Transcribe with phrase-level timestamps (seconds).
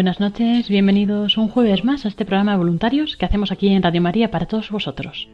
[0.00, 3.82] Buenas noches, bienvenidos un jueves más a este programa de voluntarios que hacemos aquí en
[3.82, 5.28] Radio María para todos vosotros.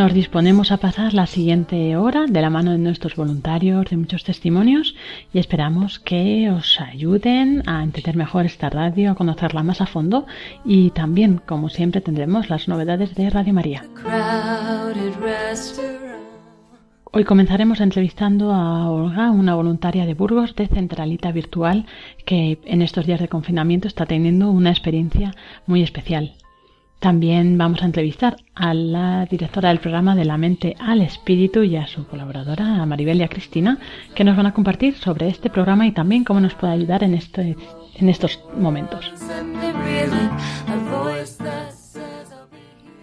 [0.00, 4.24] Nos disponemos a pasar la siguiente hora de la mano de nuestros voluntarios, de muchos
[4.24, 4.94] testimonios
[5.30, 10.26] y esperamos que os ayuden a entender mejor esta radio, a conocerla más a fondo
[10.64, 13.84] y también, como siempre, tendremos las novedades de Radio María.
[17.12, 21.84] Hoy comenzaremos entrevistando a Olga, una voluntaria de Burgos de Centralita Virtual
[22.24, 25.34] que en estos días de confinamiento está teniendo una experiencia
[25.66, 26.32] muy especial.
[27.00, 31.76] También vamos a entrevistar a la directora del programa de la mente al espíritu y
[31.76, 33.78] a su colaboradora, a Maribel y a Cristina,
[34.14, 37.14] que nos van a compartir sobre este programa y también cómo nos puede ayudar en,
[37.14, 37.56] este,
[37.96, 39.10] en estos momentos.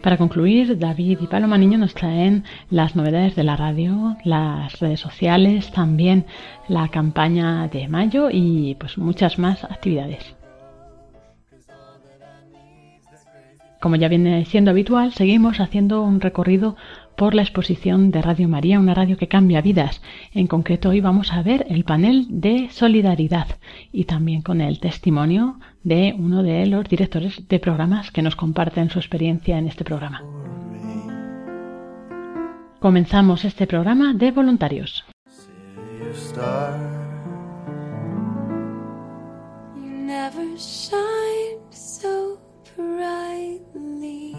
[0.04, 5.00] Para concluir, David y Paloma Niño nos traen las novedades de la radio, las redes
[5.00, 6.28] sociales, también
[6.68, 10.37] la campaña de mayo y pues muchas más actividades.
[13.88, 16.76] Como ya viene siendo habitual, seguimos haciendo un recorrido
[17.16, 20.02] por la exposición de Radio María, una radio que cambia vidas.
[20.34, 23.48] En concreto, hoy vamos a ver el panel de solidaridad
[23.94, 28.90] y también con el testimonio de uno de los directores de programas que nos comparten
[28.90, 30.22] su experiencia en este programa.
[32.82, 35.06] Comenzamos este programa de voluntarios.
[42.04, 42.38] You
[42.78, 44.37] brightly.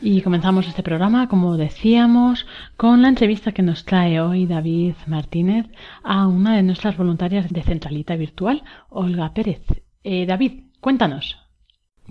[0.00, 2.46] Y comenzamos este programa, como decíamos,
[2.76, 5.66] con la entrevista que nos trae hoy David Martínez
[6.02, 9.62] a una de nuestras voluntarias de Centralita Virtual, Olga Pérez.
[10.04, 11.41] Eh, David, cuéntanos.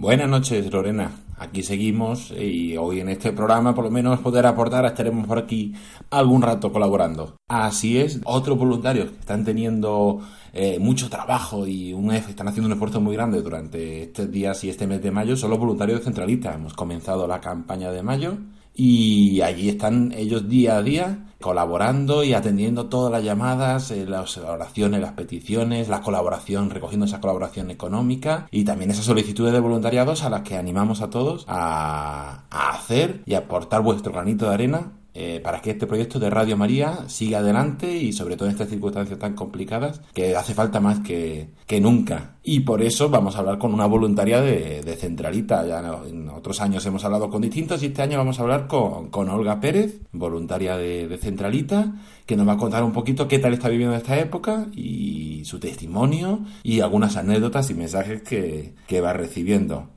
[0.01, 1.11] Buenas noches, Lorena.
[1.37, 5.75] Aquí seguimos y hoy en este programa por lo menos poder aportar, estaremos por aquí
[6.09, 7.35] algún rato colaborando.
[7.47, 10.19] Así es, otros voluntarios que están teniendo
[10.53, 14.71] eh, mucho trabajo y un, están haciendo un esfuerzo muy grande durante estos días y
[14.71, 16.55] este mes de mayo son los voluntarios de Centralita.
[16.55, 18.39] Hemos comenzado la campaña de mayo
[18.73, 24.37] y allí están ellos día a día colaborando y atendiendo todas las llamadas, eh, las
[24.37, 30.23] oraciones, las peticiones, la colaboración, recogiendo esa colaboración económica y también esas solicitudes de voluntariados
[30.23, 35.00] a las que animamos a todos a, a hacer y aportar vuestro granito de arena
[35.13, 38.69] eh, para que este proyecto de Radio María siga adelante y sobre todo en estas
[38.69, 42.37] circunstancias tan complicadas que hace falta más que, que nunca.
[42.43, 45.65] Y por eso vamos a hablar con una voluntaria de, de Centralita.
[45.67, 48.67] Ya no- en otros años hemos hablado con distintos y este año vamos a hablar
[48.67, 51.93] con, con Olga Pérez, voluntaria de, de Centralita,
[52.25, 55.59] que nos va a contar un poquito qué tal está viviendo esta época y su
[55.59, 59.89] testimonio y algunas anécdotas y mensajes que, que va recibiendo.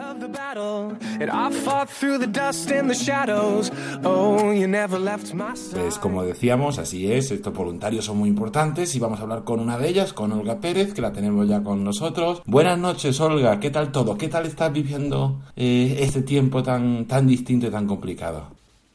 [0.00, 3.70] Of the battle, and I fought through the dust and the shadows.
[4.02, 5.78] Oh, you never left my side.
[5.78, 9.60] Pues como decíamos, así es, estos voluntarios son muy importantes y vamos a hablar con
[9.60, 12.42] una de ellas, con Olga Pérez, que la tenemos ya con nosotros.
[12.46, 14.16] Buenas noches, Olga, ¿qué tal todo?
[14.16, 18.46] ¿Qué tal estás viviendo eh, este tiempo tan, tan distinto y tan complicado?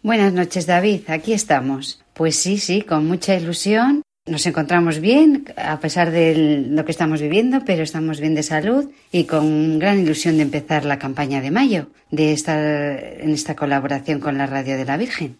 [0.02, 1.02] Buenas noches, David.
[1.08, 2.02] Aquí estamos.
[2.16, 4.02] Pues sí, sí, con mucha ilusión.
[4.28, 8.90] Nos encontramos bien, a pesar de lo que estamos viviendo, pero estamos bien de salud
[9.12, 14.20] y con gran ilusión de empezar la campaña de mayo, de estar en esta colaboración
[14.20, 15.38] con la Radio de la Virgen.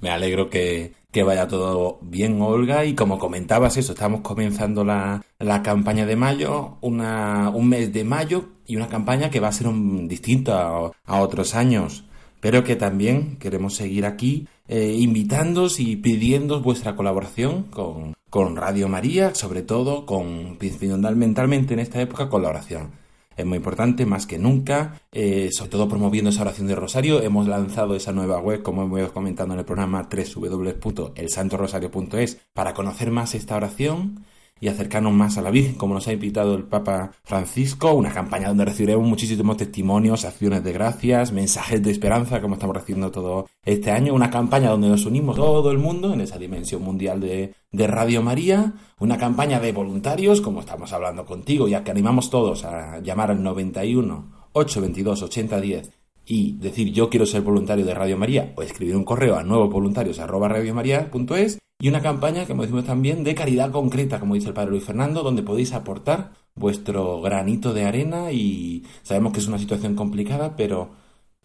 [0.00, 0.94] Me alegro que,
[1.24, 2.84] vaya todo bien, Olga.
[2.84, 8.02] Y como comentabas eso, estamos comenzando la, la campaña de mayo, una, un mes de
[8.02, 10.66] mayo y una campaña que va a ser un, distinta
[11.04, 12.04] a, otros años,
[12.40, 18.88] pero que también queremos seguir aquí eh, invitándos y pidiendo vuestra colaboración con, con Radio
[18.88, 23.02] María, sobre todo con, fundamentalmente en esta época, colaboración
[23.36, 27.22] es muy importante, más que nunca, eh, sobre todo promoviendo esa oración de rosario.
[27.22, 33.10] Hemos lanzado esa nueva web, como hemos ido comentando en el programa, www.elsantorosario.es, para conocer
[33.10, 34.26] más esta oración
[34.62, 38.46] y acercarnos más a la Virgen, como nos ha invitado el Papa Francisco, una campaña
[38.46, 43.90] donde recibiremos muchísimos testimonios, acciones de gracias, mensajes de esperanza, como estamos recibiendo todo este
[43.90, 47.86] año, una campaña donde nos unimos todo el mundo en esa dimensión mundial de, de
[47.88, 53.00] Radio María, una campaña de voluntarios, como estamos hablando contigo, ya que animamos todos a
[53.00, 56.01] llamar al 91 822 8010
[56.32, 61.58] y decir yo quiero ser voluntario de Radio María o escribir un correo a nuevosvoluntarios@radiomaria.es
[61.78, 65.22] y una campaña, como decimos también, de caridad concreta, como dice el Padre Luis Fernando,
[65.22, 70.88] donde podéis aportar vuestro granito de arena y sabemos que es una situación complicada, pero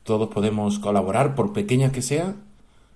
[0.04, 2.36] todos podemos colaborar, por pequeña que sea,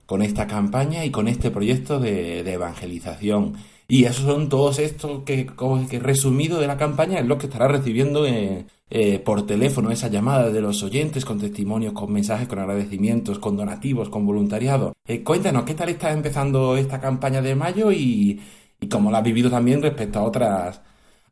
[0.06, 3.56] con esta campaña y con este proyecto de, evangelización.
[3.92, 5.46] Y esos son todos estos que,
[5.90, 10.08] que resumido de la campaña es lo que estará recibiendo en, eh, por teléfono esa
[10.08, 14.94] llamada de los oyentes con testimonios, con mensajes, con agradecimientos, con donativos, con voluntariado.
[15.06, 18.40] Eh, cuéntanos, ¿qué tal está empezando esta campaña de mayo y,
[18.80, 20.82] y cómo la has vivido también respecto a otras,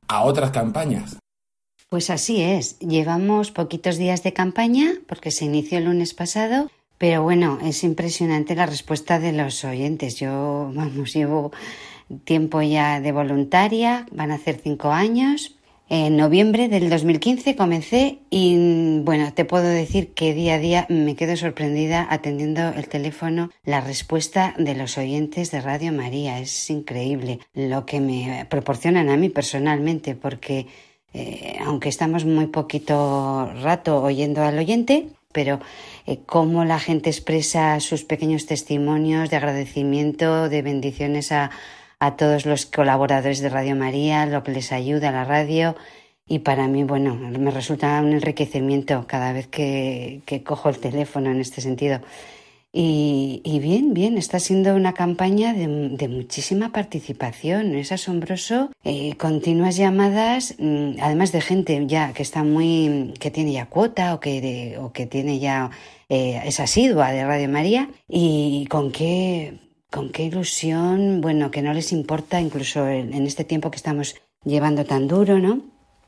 [0.10, 1.18] a otras campañas?
[1.88, 7.24] Pues así es, llevamos poquitos días de campaña porque se inició el lunes pasado, pero
[7.24, 10.18] bueno, es impresionante la respuesta de los oyentes.
[10.18, 11.54] Yo, vamos, llevo
[12.24, 15.60] tiempo ya de voluntaria, van a hacer cinco años,
[15.92, 21.16] en noviembre del 2015 comencé y bueno, te puedo decir que día a día me
[21.16, 26.38] quedo sorprendida atendiendo el teléfono la respuesta de los oyentes de Radio María.
[26.38, 30.68] Es increíble lo que me proporcionan a mí personalmente porque
[31.12, 35.60] eh, aunque estamos muy poquito rato oyendo al oyente, pero
[36.06, 41.50] eh, cómo la gente expresa sus pequeños testimonios de agradecimiento, de bendiciones a,
[42.00, 45.76] a todos los colaboradores de Radio María, lo que les ayuda a la radio.
[46.28, 51.42] Y para mí, bueno, me resulta un enriquecimiento cada vez que, cojo el teléfono en
[51.42, 52.00] este sentido.
[52.72, 57.74] Y, bien, bien, está siendo una campaña de, muchísima participación.
[57.76, 58.72] Es asombroso.
[58.84, 64.14] Eh, continuas llamadas, mm, además de gente ya que está muy, que tiene ya cuota
[64.14, 65.72] o que, o que tiene ya,
[66.10, 67.90] eh, es asidua de Radio María.
[68.08, 73.72] Y con qué con qué ilusión, bueno, que no les importa incluso en este tiempo
[73.72, 75.62] que estamos llevando tan duro, ¿no?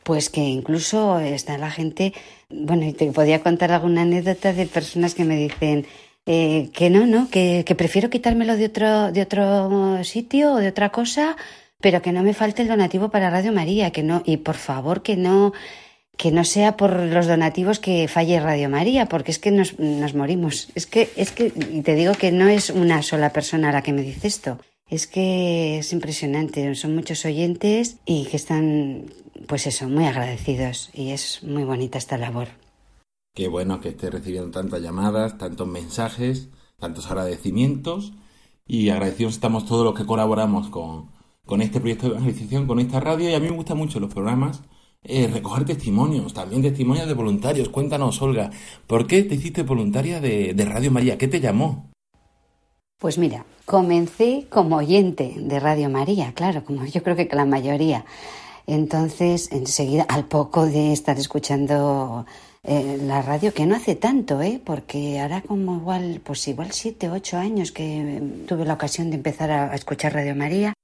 [0.04, 2.14] Pues que incluso está la gente,
[2.50, 5.86] bueno, y te podía contar alguna anécdota de personas que me dicen
[6.26, 10.70] eh, que no, no, que, que prefiero quitármelo de otro, de otro sitio o de
[10.70, 11.36] otra cosa,
[11.80, 15.02] pero que no me falte el donativo para Radio María, que no, y por favor
[15.04, 15.54] que no,
[16.22, 20.14] que no sea por los donativos que falle Radio María, porque es que nos, nos,
[20.14, 20.70] morimos.
[20.76, 23.92] Es que, es que, y te digo que no es una sola persona la que
[23.92, 24.60] me dice esto.
[24.88, 29.06] Es que es impresionante, son muchos oyentes y que están,
[29.48, 32.50] pues eso, muy agradecidos y es muy bonita esta labor.
[33.34, 38.14] Qué bueno que esté recibiendo tantas llamadas, tantos mensajes, tantos agradecimientos
[38.68, 41.10] y agradecidos estamos todos los que colaboramos con,
[41.48, 44.14] con este proyecto de evangelización, con esta radio y a mí me gustan mucho los
[44.14, 44.62] programas
[45.04, 47.70] eh, recoger testimonios, también testimonios de voluntarios.
[47.70, 48.52] Cuéntanos, Olga,
[48.86, 51.18] ¿por qué te hiciste voluntaria de, Radio María?
[51.18, 51.90] ¿Qué te llamó?
[53.00, 58.06] Pues mira, comencé como oyente de Radio María, claro, como yo creo que la mayoría.
[58.68, 62.28] Entonces, enseguida, al poco de estar escuchando
[62.62, 64.62] eh, la radio, que no hace tanto, ¿eh?
[64.64, 69.50] porque ahora como igual, pues igual siete, ocho años que tuve la ocasión de empezar
[69.50, 70.76] a escuchar Radio María,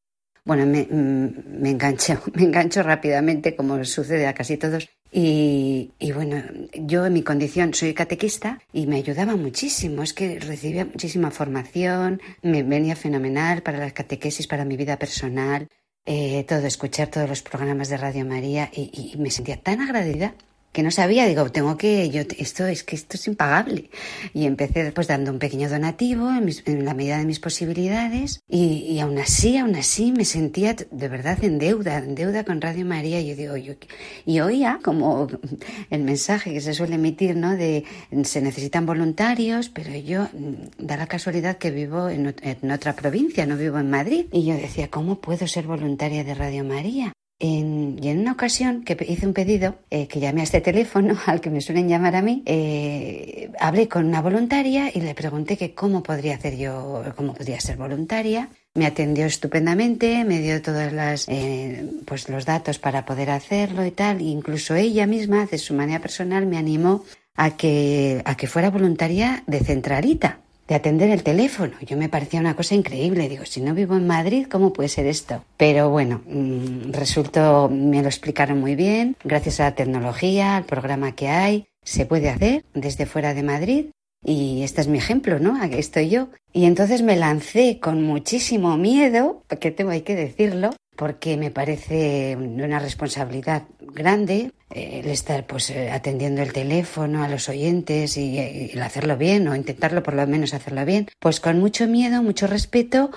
[0.47, 4.89] bueno, me, mm, me engancho, me engancho rápidamente, como sucede a casi todos.
[5.11, 10.03] Y, bueno, yo en mi condición soy catequista y me ayudaba muchísimo.
[10.03, 15.67] Es que recibía muchísima formación, me venía fenomenal para las catequesis, para mi vida personal,
[16.05, 20.35] eh, todo, escuchar todos los programas de Radio María y, y me sentía tan agradecida
[20.77, 23.89] que no sabía, digo, tengo que, yo, esto es que esto es impagable.
[24.35, 28.99] Y empecé después dando un pequeño donativo en, la medida de mis posibilidades y, y,
[28.99, 33.19] aún así, aún así me sentía de verdad en deuda, en deuda con Radio María.
[33.23, 33.73] Yo digo, yo,
[34.23, 35.27] y oía como
[35.89, 37.57] el mensaje que se suele emitir, ¿no?
[37.57, 37.83] De
[38.23, 43.47] se necesitan voluntarios, pero yo mm, da la casualidad que vivo en, en otra provincia,
[43.47, 44.27] no vivo en Madrid.
[44.31, 47.16] Y yo decía, ¿cómo puedo ser voluntaria de Radio María?
[47.39, 51.15] En, y en una ocasión que hice un pedido, eh, que llamé a este teléfono
[51.27, 55.55] al que me suelen llamar a mí, eh, hablé con una voluntaria y le pregunté
[55.55, 58.49] que cómo podría hacer yo, cómo podría ser voluntaria.
[58.73, 63.91] Me atendió estupendamente, me dio todos las, eh, pues los datos para poder hacerlo y
[63.91, 64.19] tal.
[64.19, 67.03] E incluso ella misma, de su manera personal, me animó
[67.35, 71.73] a que, a que fuera voluntaria de centralita de atender el teléfono.
[71.81, 73.29] Yo me parecía una cosa increíble.
[73.29, 75.43] Digo, si no vivo en Madrid, ¿cómo puede ser esto?
[75.55, 79.15] Pero bueno, mm, resultó, me lo explicaron muy bien.
[79.23, 83.85] Gracias a la tecnología, al programa que hay, se puede hacer desde fuera de Madrid.
[84.25, 85.61] Y este es mi ejemplo, ¿no?
[85.61, 86.29] Aquí estoy yo.
[86.51, 92.79] Y entonces me lancé con muchísimo miedo, porque tengo que decirlo, porque me parece una
[92.79, 98.77] responsabilidad grande eh, el estar pues eh, atendiendo el teléfono a los oyentes y, y,
[98.79, 103.11] hacerlo bien o intentarlo por lo menos hacerlo bien pues con mucho miedo mucho respeto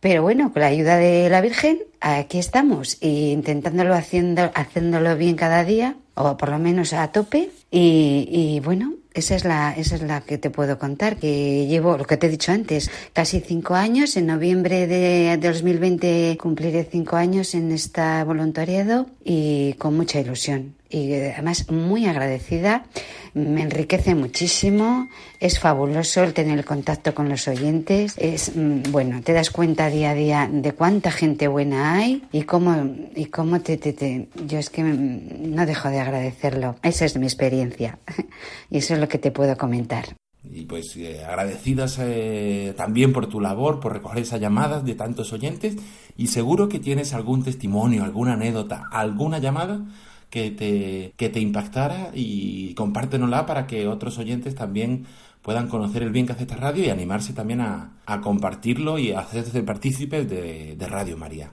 [0.00, 5.64] pero bueno con la ayuda de la Virgen aquí estamos intentándolo haciendo haciéndolo bien cada
[5.64, 10.02] día o por lo menos a tope y, y bueno esa es la, esa es
[10.02, 13.74] la que te puedo contar, que llevo, lo que te he dicho antes, casi cinco
[13.74, 14.16] años.
[14.16, 20.74] En noviembre de, de 2020 cumpliré cinco años en esta voluntariado y con mucha ilusión.
[20.94, 22.84] Y además muy agradecida.
[23.34, 25.08] Me enriquece muchísimo,
[25.40, 29.90] es fabuloso el tener el contacto con los oyentes, es mm, bueno, te das cuenta
[29.90, 34.28] día a día de cuánta gente buena hay y cómo y cómo te, te, te
[34.46, 36.76] yo es que no dejo de agradecerlo.
[36.84, 37.98] Esa es mi experiencia.
[38.70, 40.04] Y eso es lo que te puedo comentar.
[40.44, 45.32] Y pues eh, agradecidas eh, también por tu labor, por recoger esas llamadas de tantos
[45.32, 45.76] oyentes.
[46.16, 49.80] Y seguro que tienes algún testimonio, alguna anécdota, alguna llamada
[50.34, 55.06] que te, que te impactara y compártenosla para que otros oyentes también
[55.42, 59.12] puedan conocer el bien que hace esta radio y animarse también a, a compartirlo y
[59.12, 61.52] a hacerse partícipes de, de Radio María.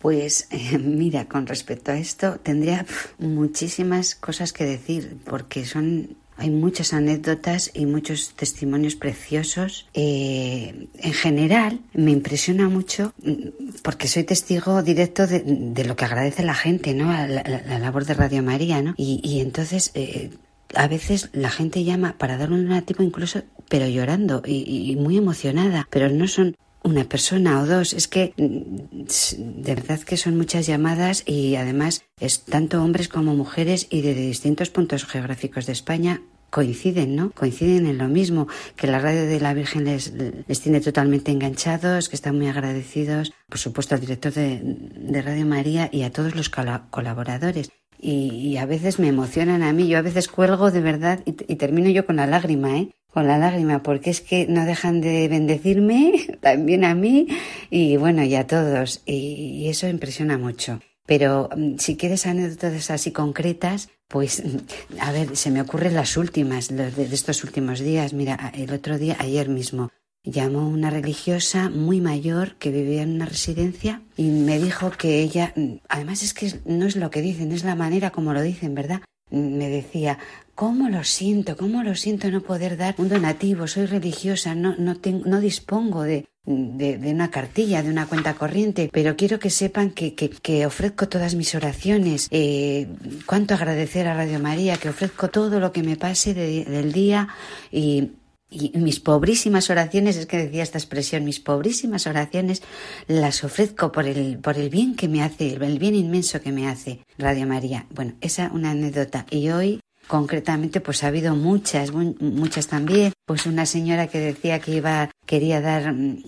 [0.00, 2.84] Pues eh, mira, con respecto a esto tendría
[3.20, 9.88] muchísimas cosas que decir porque son hay muchas anécdotas y muchos testimonios preciosos.
[9.94, 16.42] Eh, en general, me impresiona mucho mm, porque soy testigo directo de, lo que agradece
[16.42, 17.12] la gente, ¿no?
[17.12, 18.94] La labor de Radio María, ¿no?
[18.96, 20.30] Y, y entonces, eh,
[20.74, 25.16] a veces la gente llama para dar un donativo incluso, pero llorando y, y muy
[25.16, 25.86] emocionada.
[25.90, 27.92] Pero no son una persona o dos.
[27.92, 33.34] Es que mm, de verdad que son muchas llamadas y además es tanto hombres como
[33.34, 37.32] mujeres y de distintos puntos geográficos de España coinciden, ¿no?
[37.32, 40.12] Coinciden en lo mismo, que la radio de la Virgen les,
[40.46, 45.44] les tiene totalmente enganchados, que están muy agradecidos, por supuesto al director de, de Radio
[45.44, 47.70] María y a todos los colaboradores.
[47.98, 51.30] Y, y, a veces me emocionan a mí, yo a veces cuelgo de verdad y,
[51.52, 52.94] y termino yo con la lágrima, ¿eh?
[53.16, 57.28] Con la lágrima, porque es que no dejan de bendecirme, también a mí,
[57.70, 60.80] y bueno, y a todos, y, y eso impresiona mucho.
[61.06, 64.42] Pero si quieres anécdotas así concretas, pues
[65.00, 68.12] a ver, se me ocurren las últimas, de, de estos últimos días.
[68.12, 69.88] Mira, el otro día, ayer mismo,
[70.22, 75.54] llamó una religiosa muy mayor que vivía en una residencia y me dijo que ella,
[75.88, 79.00] además es que no es lo que dicen, es la manera como lo dicen, ¿verdad?
[79.30, 80.18] Me decía,
[80.56, 81.54] ¿Cómo lo siento?
[81.54, 83.66] ¿Cómo lo siento no poder dar un donativo?
[83.66, 88.88] Soy religiosa, no, no, tengo, no dispongo de, de, una cartilla, de una cuenta corriente,
[88.90, 92.88] pero quiero que sepan que, que, que ofrezco todas mis oraciones, eh,
[93.26, 97.28] cuánto agradecer a Radio María, que ofrezco todo lo que me pase de, del día
[97.70, 98.12] y
[98.48, 102.62] y mis pobrísimas oraciones, es que decía esta expresión, mis pobrísimas oraciones
[103.08, 106.68] las ofrezco por el, por el bien que me hace, el bien inmenso que me
[106.68, 107.86] hace Radio María.
[107.90, 109.26] Bueno, esa una anécdota.
[109.30, 114.76] Y hoy concretamente pues ha habido muchas muchas también pues una señora que decía que
[114.76, 116.22] iba quería dar mm,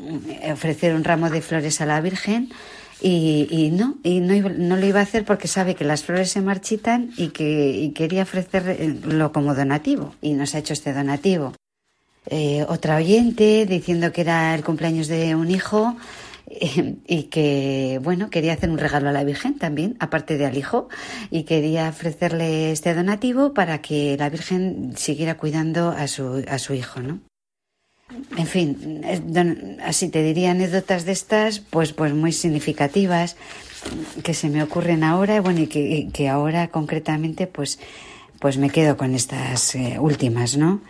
[0.53, 2.51] ofrecer un ramo de flores a la Virgen
[3.01, 6.31] y, y no y no, no lo iba a hacer porque sabe que las flores
[6.31, 11.55] se marchitan y que y quería ofrecerlo como donativo y nos ha hecho este donativo
[12.31, 15.97] eh, otra oyente diciendo que era el cumpleaños de un hijo
[17.07, 20.89] y que, bueno, quería hacer un regalo a la Virgen también, aparte de al hijo,
[21.31, 26.75] y quería ofrecerle este donativo para que la Virgen siguiera cuidando a su, a su
[26.75, 27.21] hijo, ¿no?
[28.39, 29.03] En fin,
[29.85, 33.37] así te diría anécdotas de estas, pues, pues muy significativas
[34.23, 37.79] que se me ocurren ahora, bueno, y que, y que ahora concretamente, pues,
[38.41, 40.81] pues me quedo con estas eh, últimas, ¿no?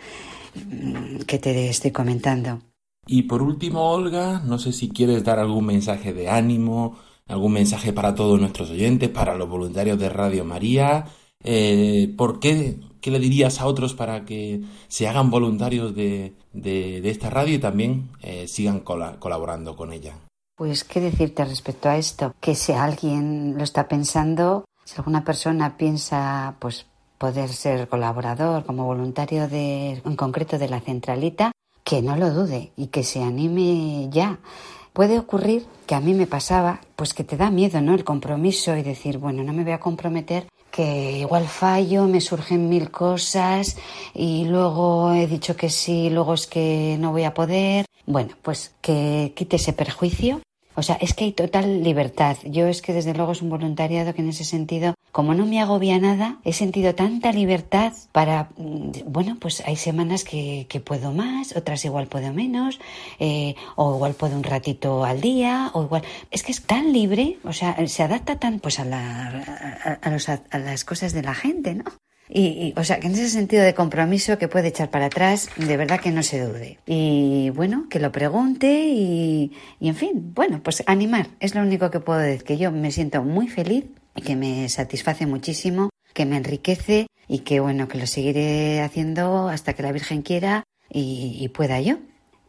[1.25, 2.61] Que te estoy comentando.
[3.07, 7.93] Y por último, Olga, no sé si quieres dar algún mensaje de ánimo, algún mensaje
[7.93, 11.05] para todos nuestros oyentes, para los voluntarios de Radio María.
[11.43, 12.79] Eh, ¿Por qué?
[13.01, 17.55] ¿Qué le dirías a otros para que se hagan voluntarios de, de, de esta radio
[17.55, 20.15] y también eh, sigan col colaborando con ella?
[20.55, 25.77] Pues qué decirte respecto a esto, que si alguien lo está pensando, si alguna persona
[25.77, 26.85] piensa pues
[27.19, 31.51] poder ser colaborador como voluntario de en concreto de la centralita,
[31.83, 34.39] que no lo dude y que se anime ya.
[34.93, 37.93] Puede ocurrir que a mí me pasaba, pues que te da miedo, ¿no?
[37.93, 42.69] El compromiso y decir, bueno, no me voy a comprometer que igual fallo, me surgen
[42.69, 43.77] mil cosas
[44.13, 47.85] y luego he dicho que sí, luego es que no voy a poder.
[48.05, 50.41] Bueno, pues que quite ese perjuicio.
[50.79, 52.37] O sea, es que hay total libertad.
[52.45, 55.59] Yo es que desde luego es un voluntariado que en ese sentido, como no me
[55.59, 61.11] agobia nada, he sentido tanta libertad para, mm, bueno, pues hay semanas que, que puedo
[61.11, 62.79] más, otras igual puedo menos,
[63.19, 66.03] eh, o igual puedo un ratito al día, o igual...
[66.31, 69.27] Es que es tan libre, o sea, se adapta tan pues a, la,
[69.83, 71.83] a, a los, a las cosas de la gente, ¿no?
[72.31, 75.49] Y, y, o sea, que en ese sentido de compromiso que puede echar para atrás,
[75.57, 76.77] de verdad que no se dude.
[76.85, 81.27] Y bueno, que lo pregunte y, y en fin, bueno, pues animar.
[81.39, 84.69] Es lo único que puedo decir, que yo me siento muy feliz y que me
[84.69, 89.91] satisface muchísimo, que me enriquece y que bueno, que lo seguiré haciendo hasta que la
[89.91, 91.97] Virgen quiera y, pueda yo.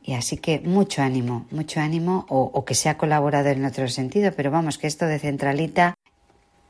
[0.03, 4.33] Y así que mucho ánimo, mucho ánimo, o, o, que sea colaborador en otro sentido,
[4.35, 5.95] pero vamos, que esto de centralita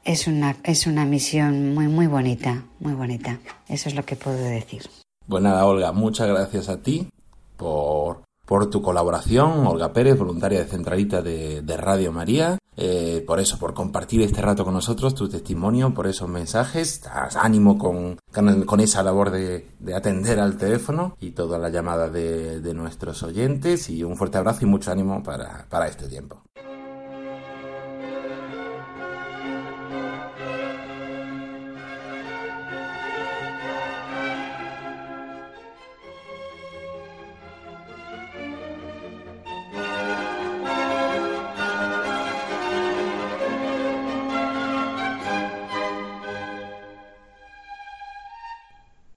[0.04, 3.38] es una, es una misión muy, muy bonita, muy bonita.
[3.68, 4.82] Eso es lo que puedo decir.
[5.28, 7.08] Pues nada, Olga, muchas gracias a ti
[7.56, 9.66] por, por tu colaboración.
[9.66, 12.58] Olga Pérez, voluntaria de Centralita de, de Radio María.
[12.76, 17.02] Eh, por eso, por compartir este rato con nosotros, tu testimonio, por esos mensajes.
[17.36, 18.16] Ánimo con,
[18.64, 23.22] con esa labor de, de, atender al teléfono y todas las llamadas de, de, nuestros
[23.22, 23.90] oyentes.
[23.90, 26.42] Y un fuerte abrazo y mucho ánimo para, para este tiempo.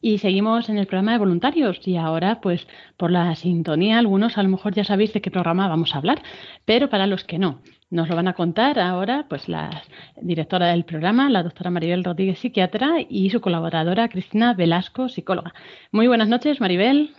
[0.05, 2.67] Y seguimos en el programa de voluntarios y ahora pues
[2.97, 6.21] por la sintonía algunos a lo mejor ya sabéis de qué programa vamos a hablar,
[6.65, 9.81] pero para los que no, nos lo van a contar ahora pues la
[10.21, 15.53] directora del programa, la doctora Maribel Rodríguez, psiquiatra, y su colaboradora Cristina Velasco, psicóloga.
[15.93, 17.15] Muy buenas noches, Maribel.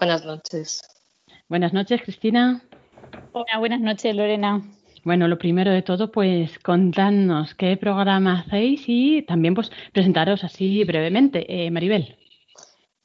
[0.00, 0.80] Buenas noches.
[1.50, 2.62] Buenas noches, Cristina.
[3.32, 4.62] Hola, buenas noches, Lorena.
[5.04, 10.82] Bueno, lo primero de todo, pues contadnos qué programa hacéis y también pues presentaros así
[10.84, 11.66] brevemente.
[11.66, 12.16] Eh, Maribel.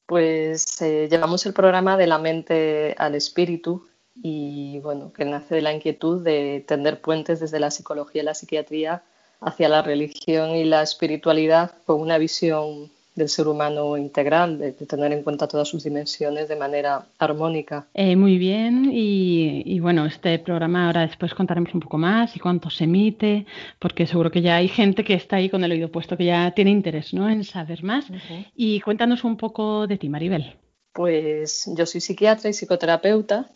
[0.08, 5.62] Pues eh, llevamos el programa de la mente al espíritu y bueno, que nace de
[5.62, 9.04] la inquietud de tender puentes desde la psicología y la psiquiatría
[9.42, 14.86] hacia la religión y la espiritualidad con una visión del ser humano integral, de, de,
[14.86, 17.88] tener en cuenta todas sus dimensiones de manera armónica.
[17.94, 22.40] Eh, muy bien, y, y, bueno, este programa ahora después contaremos un poco más y
[22.40, 23.46] cuánto se emite,
[23.80, 26.52] porque seguro que ya hay gente que está ahí con el oído puesto, que ya
[26.52, 27.28] tiene interés ¿no?
[27.30, 28.10] en saber más.
[28.10, 28.46] Uh -huh.
[28.56, 30.56] Y cuéntanos un poco de ti, Maribel.
[30.94, 33.50] Pues yo soy psiquiatra y psicoterapeuta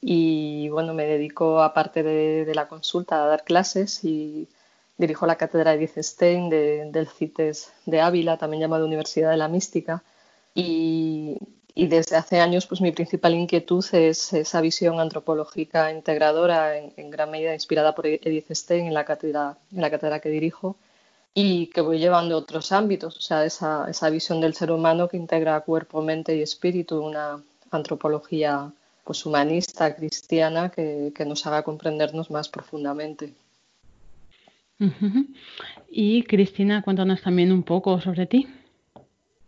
[0.00, 4.48] y bueno, me dedico aparte de, de la consulta a dar clases y
[5.00, 9.48] dirijo la cátedra Edith Stein de, del CITES de Ávila, también llamada Universidad de la
[9.48, 10.02] Mística,
[10.54, 11.38] y,
[11.74, 17.10] y, desde hace años pues mi principal inquietud es esa visión antropológica integradora, en, en,
[17.10, 20.76] gran medida inspirada por Edith Stein en la cátedra, en la cátedra que dirijo,
[21.34, 25.08] y que voy llevando a otros ámbitos, o sea, esa, esa visión del ser humano
[25.08, 28.72] que integra cuerpo, mente y espíritu, una antropología
[29.04, 33.34] pues humanista, cristiana, que, que nos haga comprendernos más profundamente.
[35.90, 38.46] Y Cristina, cuéntanos también un poco sobre ti.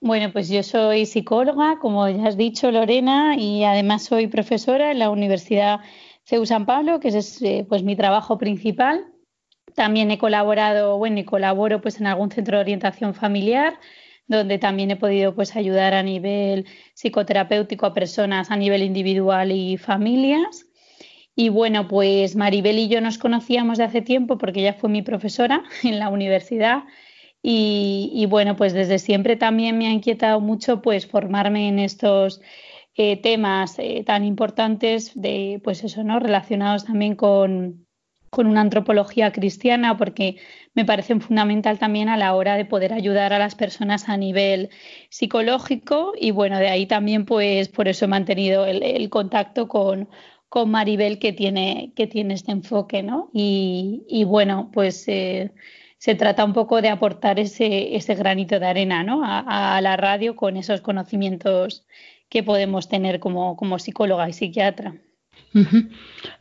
[0.01, 4.99] Bueno, pues yo soy psicóloga, como ya has dicho, Lorena, y además soy profesora en
[4.99, 5.79] la Universidad
[6.25, 9.07] CEU San Pablo, que es eh, pues mi trabajo principal.
[9.77, 13.79] También he colaborado, bueno, y colaboro pues en algún centro de orientación familiar,
[14.27, 19.77] donde también he podido pues ayudar a nivel psicoterapéutico a personas a nivel individual y
[19.77, 20.67] familias.
[21.35, 25.03] Y bueno, pues Maribel y yo nos conocíamos de hace tiempo porque ella fue mi
[25.03, 26.85] profesora en la universidad
[27.43, 32.41] y, y bueno, pues desde siempre también me ha inquietado mucho pues formarme en estos
[32.95, 36.21] eh, temas eh, tan importantes de pues eso, ¿no?
[36.21, 37.87] Relacionados también con,
[38.29, 40.37] con una antropología cristiana porque
[40.75, 44.69] me parecen fundamental también a la hora de poder ayudar a las personas a nivel
[45.09, 50.11] psicológico y bueno, de ahí también pues por eso he mantenido el, el contacto con
[50.53, 53.31] con Maribel que tiene, que tiene este enfoque, ¿no?
[53.33, 55.51] Y, y bueno, pues eh,
[55.97, 59.25] se trata un poco de aportar ese, ese granito de arena, ¿no?
[59.25, 61.87] A, a, la radio con esos conocimientos
[62.29, 64.95] que podemos tener como, como psicóloga y psiquiatra.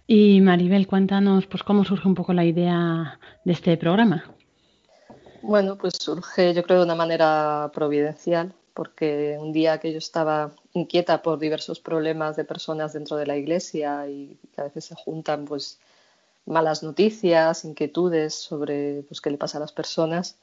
[0.08, 4.26] Y Maribel, cuéntanos pues cómo surge un poco la idea de este programa.
[5.42, 10.52] Bueno, pues surge yo creo de una manera providencial, porque un día que yo estaba
[10.74, 14.96] inquieta por diversos problemas de personas dentro de la iglesia y que a veces se
[14.96, 15.80] juntan pues
[16.46, 20.38] malas noticias, inquietudes sobre pues, qué le pasa a las personas,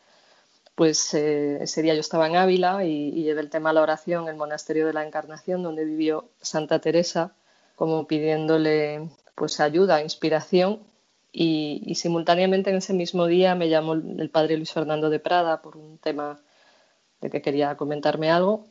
[0.75, 3.83] pues eh, ese día yo estaba en Ávila y, y, llevé el tema a la
[3.83, 7.35] oración en el monasterio de la Encarnación, donde vivió Santa Teresa,
[7.75, 10.81] como pidiéndole pues ayuda, inspiración.
[11.33, 15.63] Y, y, simultáneamente en ese mismo día me llamó el padre Luis Fernando de Prada
[15.63, 16.41] por un tema
[17.21, 18.65] de que quería comentarme algo,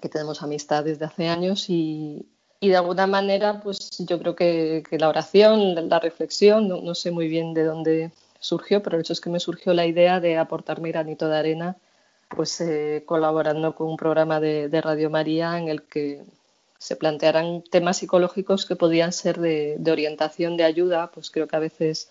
[0.00, 2.26] que tenemos amistad desde hace años y,
[2.60, 7.54] de alguna manera pues yo creo que, la oración, la reflexión, no, sé muy bien
[7.54, 10.90] de dónde surgió, pero el hecho es que me surgió la idea de aportar mi
[10.90, 11.76] granito de arena
[12.28, 16.24] pues eh, colaborando con un programa de, Radio María en el que
[16.78, 21.60] se plantearan temas psicológicos que podían ser de orientación, de ayuda, pues creo que a
[21.60, 22.10] veces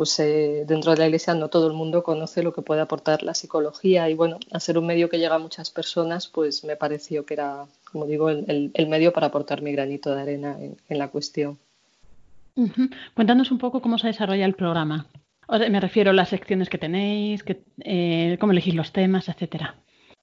[0.00, 3.22] pues eh, dentro de la iglesia no todo el mundo conoce lo que puede aportar
[3.22, 6.74] la psicología y bueno, a ser un medio que llega a muchas personas, pues me
[6.74, 10.56] pareció que era, como digo, el, el, el medio para aportar mi granito de arena
[10.58, 11.58] en, en la cuestión.
[12.54, 12.90] Uh -huh.
[13.12, 15.04] Cuéntanos un poco cómo se desarrolla el programa.
[15.46, 19.28] O sea, me refiero a las secciones que tenéis, que, eh, cómo elegís los temas,
[19.28, 19.74] etcétera.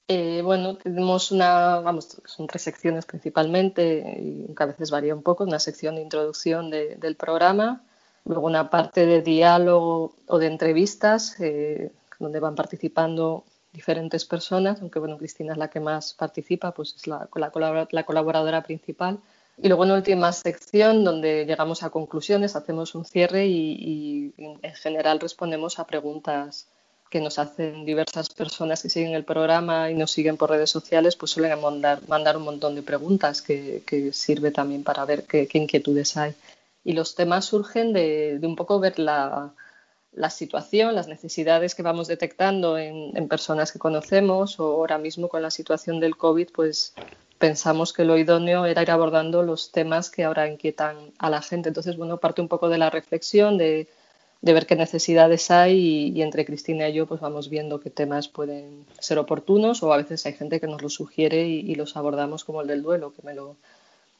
[0.08, 5.22] Eh, bueno, tenemos una, vamos, son tres secciones principalmente, y que a veces varía un
[5.22, 7.84] poco, una sección de introducción de, del programa,
[8.28, 15.00] luego una parte de diálogo o de entrevistas, eh, donde van participando diferentes personas, aunque
[15.00, 19.20] bueno, Cristina es la que más participa, pues es la, la, la colaboradora principal.
[19.60, 25.20] Y luego una última sección donde llegamos a conclusiones, hacemos un cierre y, en general
[25.20, 26.68] respondemos a preguntas
[27.10, 31.16] que nos hacen diversas personas que siguen el programa y nos siguen por redes sociales,
[31.16, 35.48] pues suelen mandar, mandar un montón de preguntas que, que sirve también para ver qué,
[35.54, 36.36] inquietudes hay.
[36.88, 39.54] Y los temas surgen de, un poco ver la,
[40.30, 45.52] situación, las necesidades que vamos detectando en, personas que conocemos o ahora mismo con la
[45.52, 46.94] situación del COVID, pues
[47.40, 51.68] pensamos que lo idóneo era ir abordando los temas que ahora inquietan a la gente.
[51.68, 53.90] Entonces, bueno, parte un poco de la reflexión de
[54.42, 58.86] ver qué necesidades hay y, entre Cristina y yo pues vamos viendo qué temas pueden
[58.98, 62.62] ser oportunos o a veces hay gente que nos lo sugiere y los abordamos como
[62.62, 63.58] el del duelo, que me lo,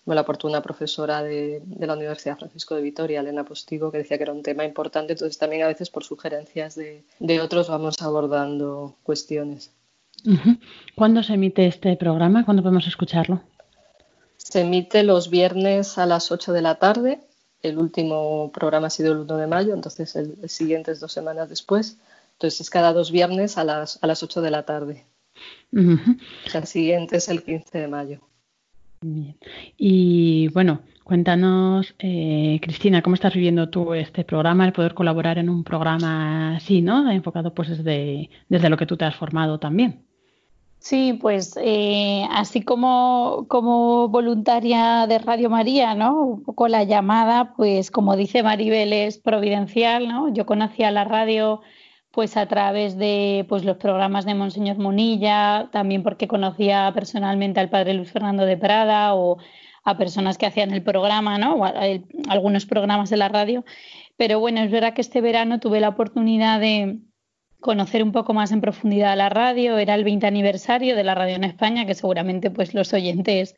[0.08, 4.00] me lo aportó una profesora de, de, la Universidad Francisco de Vitoria, Elena Postigo, que
[4.00, 7.70] decía que era un tema importante, entonces también a veces por sugerencias de, de otros
[7.70, 9.72] vamos abordando cuestiones.
[10.96, 12.44] ¿Cuándo se emite este programa?
[12.44, 13.42] ¿Cuándo podemos escucharlo?
[14.38, 17.20] Se emite los viernes a las 8 de la tarde
[17.64, 21.12] el último programa ha sido el 1 de mayo, entonces el, el, siguiente es dos
[21.12, 21.98] semanas después.
[22.34, 25.06] Entonces es cada dos viernes a las, a las 8 de la tarde.
[25.72, 26.20] Uh -huh.
[26.46, 28.22] o sea, el siguiente es el 15 de mayo.
[29.02, 29.38] Bien.
[29.78, 35.50] Y bueno, cuéntanos, eh, Cristina, ¿cómo estás viviendo tú este programa, el poder colaborar en
[35.50, 37.10] un programa así, ¿no?
[37.12, 40.08] Enfocado pues desde, desde lo que tú te has formado también.
[40.80, 46.24] Sí, pues eh, así como, como voluntaria de Radio María, ¿no?
[46.24, 50.34] Un poco la llamada, pues como dice Maribel, es providencial, ¿no?
[50.34, 51.62] Yo conocía la radio
[52.18, 57.70] pues a través de pues, los programas de Monseñor Munilla, también porque conocía personalmente al
[57.70, 59.38] padre Luis Fernando de Prada o
[59.84, 61.58] a personas que hacían el programa, ¿no?
[61.58, 61.66] O
[62.28, 63.64] algunos programas de la radio.
[64.16, 66.98] Pero bueno, es verdad que este verano tuve la oportunidad de,
[67.60, 69.78] conocer un poco más en profundidad la radio.
[69.78, 73.56] Era el 20 aniversario de la radio en España, que seguramente pues los oyentes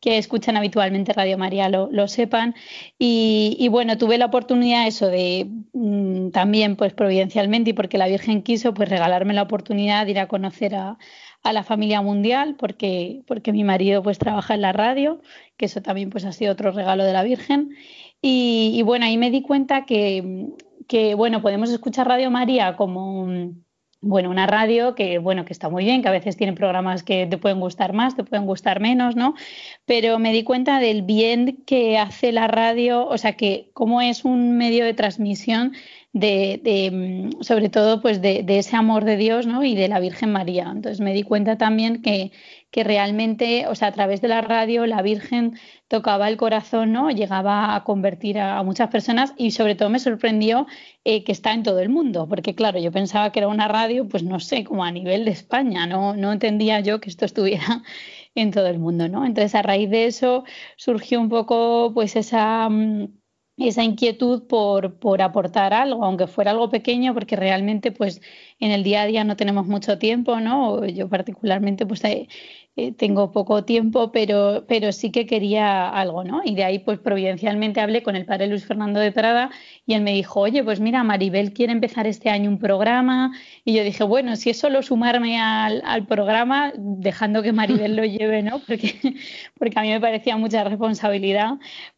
[0.00, 2.54] que escuchan habitualmente Radio María lo, lo sepan.
[2.98, 8.08] Y, y, bueno, tuve la oportunidad eso de mmm, también, pues providencialmente y porque la
[8.08, 10.98] Virgen quiso, pues regalarme la oportunidad de ir a conocer a,
[11.42, 15.20] a la familia mundial, porque, porque mi marido pues trabaja en la radio,
[15.56, 17.70] que eso también pues ha sido otro regalo de la Virgen.
[18.22, 20.48] Y, y bueno, ahí me di cuenta que
[20.88, 23.28] que bueno, podemos escuchar Radio María como
[24.00, 27.26] bueno, una radio que bueno, que está muy bien, que a veces tiene programas que
[27.26, 29.34] te pueden gustar más, te pueden gustar menos, ¿no?
[29.86, 34.24] Pero me di cuenta del bien que hace la radio, o sea, que cómo es
[34.24, 35.72] un medio de transmisión
[36.12, 39.64] de, de sobre todo pues de, de, ese amor de Dios, ¿no?
[39.64, 40.70] Y de la Virgen María.
[40.72, 42.32] Entonces me di cuenta también que
[42.70, 47.10] que realmente, o sea, a través de la radio la Virgen tocaba el corazón, ¿no?
[47.10, 50.66] Llegaba a convertir a, muchas personas y sobre todo me sorprendió
[51.04, 54.06] eh, que está en todo el mundo, porque claro, yo pensaba que era una radio,
[54.08, 57.82] pues no sé, como a nivel de España, no, no entendía yo que esto estuviera
[58.34, 59.24] en todo el mundo, ¿no?
[59.24, 60.44] Entonces a raíz de eso
[60.76, 62.68] surgió un poco pues esa
[63.66, 68.20] esa inquietud por, por, aportar algo, aunque fuera algo pequeño, porque realmente pues
[68.60, 70.86] en el día a día no tenemos mucho tiempo, ¿no?
[70.86, 72.02] Yo particularmente pues
[72.76, 76.42] eh, tengo poco tiempo, pero, pero sí que quería algo, ¿no?
[76.44, 79.50] Y de ahí, pues providencialmente hablé con el padre Luis Fernando de Prada
[79.84, 83.32] y él me dijo, oye, pues mira, Maribel quiere empezar este año un programa.
[83.64, 88.04] Y yo dije, bueno, si es solo sumarme al, al programa, dejando que Maribel lo
[88.04, 88.60] lleve, ¿no?
[88.60, 88.94] Porque,
[89.58, 91.54] porque a mí me parecía mucha responsabilidad,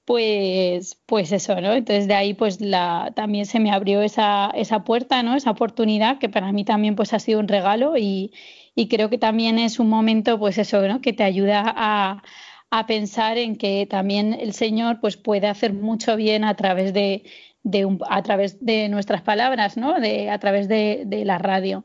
[0.07, 1.75] pues, pues eso, ¿no?
[1.75, 5.37] Entonces de ahí, pues la, también se me abrió esa, esa puerta, ¿no?
[5.37, 8.33] Esa oportunidad que para mí también pues ha sido un regalo y,
[8.75, 11.01] y creo que también es un momento, pues eso, ¿no?
[11.01, 12.23] que te ayuda a,
[12.71, 17.25] a, pensar en que también el Señor pues puede hacer mucho bien a través de,
[17.63, 20.01] de a través de nuestras palabras, ¿no?
[20.01, 21.85] De, a través de, de, la radio.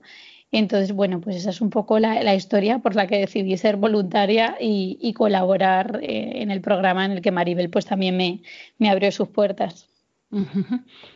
[0.52, 3.78] Entonces, bueno, pues esa es un poco la, la historia por la que decidí ser
[3.78, 8.42] voluntaria y, y colaborar eh, en el programa en el que Maribel pues también me,
[8.78, 9.90] me abrió sus puertas.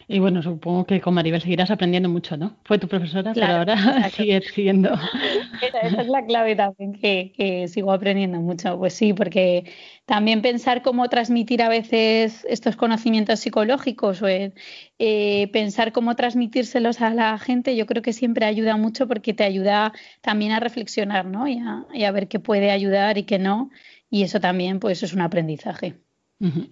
[0.07, 2.57] Y bueno, supongo que con Maribel seguirás aprendiendo mucho, ¿no?
[2.63, 3.75] Fue tu profesora, pero ahora
[4.11, 4.93] sigues siendo.
[5.61, 8.77] Esa, esa, es la clave también, que, que, sigo aprendiendo mucho.
[8.77, 9.65] Pues sí, porque
[10.05, 17.13] también pensar cómo transmitir a veces estos conocimientos psicológicos o eh, pensar cómo transmitírselos a
[17.13, 19.91] la gente, yo creo que siempre ayuda mucho porque te ayuda
[20.21, 21.47] también a reflexionar, ¿no?
[21.47, 23.69] Y a, y a ver qué puede ayudar y qué no.
[24.09, 25.99] Y eso también, pues, es un aprendizaje.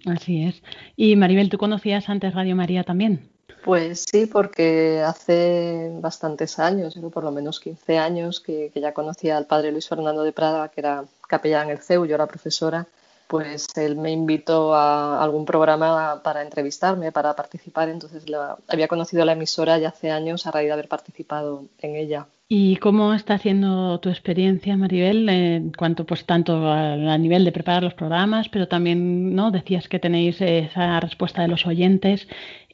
[0.06, 0.62] Así es.
[0.96, 3.28] Y Maribel, ¿tú conocías antes Radio María también?
[3.64, 9.36] Pues sí, porque hace bastantes años, por lo menos 15 años, que, que, ya conocía
[9.36, 12.86] al padre Luis Fernando de Prada, que era capellán en el CEU, yo era profesora,
[13.28, 19.24] pues él me invitó a algún programa para entrevistarme, para participar, entonces la, había conocido
[19.24, 22.26] la emisora ya hace años a raíz de haber participado en ella.
[22.50, 27.52] ¿Y cómo está haciendo tu experiencia, Maribel, en cuanto pues tanto a, a, nivel de
[27.52, 32.26] preparar los programas, pero también no decías que tenéis esa respuesta de los oyentes?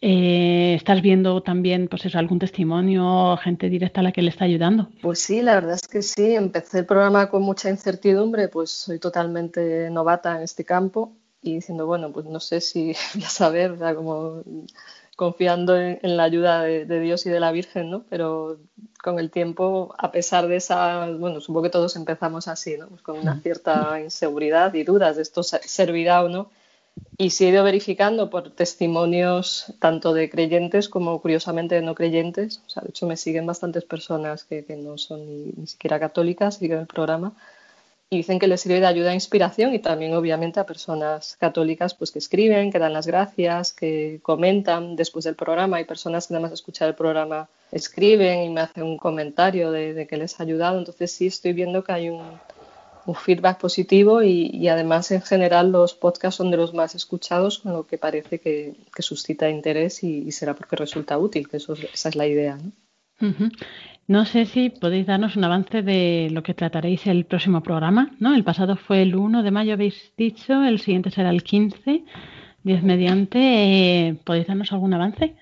[0.07, 4.45] Eh, ¿Estás viendo también pues eso, algún testimonio, gente directa a la que le está
[4.45, 4.91] ayudando?
[5.01, 6.35] Pues sí, la verdad es que sí.
[6.35, 11.87] Empecé el programa con mucha incertidumbre, pues soy totalmente novata en este campo y diciendo,
[11.87, 14.43] bueno, pues no sé si voy a saber, o sea, como
[15.17, 18.05] confiando en, en la ayuda de, de, Dios y de la Virgen, ¿no?
[18.11, 18.59] Pero
[19.03, 22.89] con el tiempo, a pesar de esa, bueno, supongo que todos empezamos así, ¿no?
[22.89, 26.51] Pues con una cierta inseguridad y dudas de esto servirá o no.
[27.17, 32.61] Y sí he ido verificando por testimonios tanto de creyentes como curiosamente de no creyentes.
[32.67, 36.01] O sea, de hecho me siguen bastantes personas que, que no son ni, ni, siquiera
[36.01, 37.35] católicas, siguen el programa
[38.11, 41.95] y dicen que les sirve de ayuda e inspiración y también obviamente a personas católicas
[41.95, 45.79] pues que escriben, que dan las gracias, que comentan después del programa.
[45.79, 49.95] Hay personas que nada más escuchar el programa escriben y me hacen un comentario de,
[49.95, 50.79] de que les ha ayudado.
[50.79, 52.23] Entonces sí estoy viendo que hay un,
[53.07, 57.59] un feedback positivo y, y, además en general los podcasts son de los más escuchados,
[57.59, 61.59] con lo que parece que, que suscita interés y, y, será porque resulta útil, que
[61.59, 62.57] eso, esa es la idea.
[62.57, 62.73] ¿no?
[63.21, 63.53] Uh -huh.
[64.07, 68.35] No sé si podéis darnos un avance de lo que trataréis el próximo programa, ¿no?
[68.35, 72.05] El pasado fue el 1 de mayo, habéis dicho, el siguiente será el 15,
[72.65, 73.39] 10 mediante.
[73.39, 75.37] Eh, ¿Podéis darnos algún avance?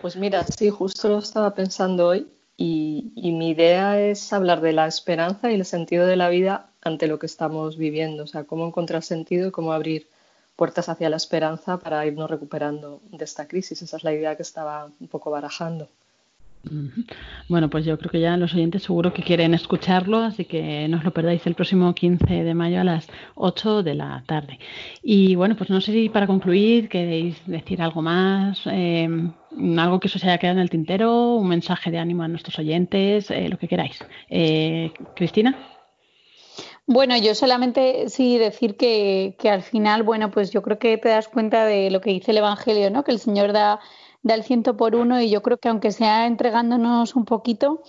[0.00, 2.26] Pues mira, sí, justo lo estaba pensando hoy
[2.58, 6.70] y, y, mi idea es hablar de la esperanza y el sentido de la vida
[6.82, 10.08] ante lo que estamos viviendo, o sea, cómo encontrar sentido y cómo abrir
[10.56, 13.80] puertas hacia la esperanza para irnos recuperando de esta crisis.
[13.80, 15.88] Esa es la idea que estaba un poco barajando.
[17.48, 20.98] Bueno, pues yo creo que ya los oyentes seguro que quieren escucharlo, así que no
[20.98, 24.58] os lo perdáis el próximo 15 de mayo a las 8 de la tarde.
[25.02, 29.08] Y bueno, pues no sé si para concluir queréis decir algo más, eh,
[29.78, 33.30] algo que os haya quedado en el tintero, un mensaje de ánimo a nuestros oyentes,
[33.30, 33.98] eh, lo que queráis.
[34.28, 35.56] Eh, Cristina.
[36.86, 41.10] Bueno, yo solamente sí decir que, que al final, bueno, pues yo creo que te
[41.10, 43.04] das cuenta de lo que dice el Evangelio, ¿no?
[43.04, 43.78] Que el Señor da
[44.22, 47.82] da el ciento por uno y yo creo que aunque sea entregándonos un poquito,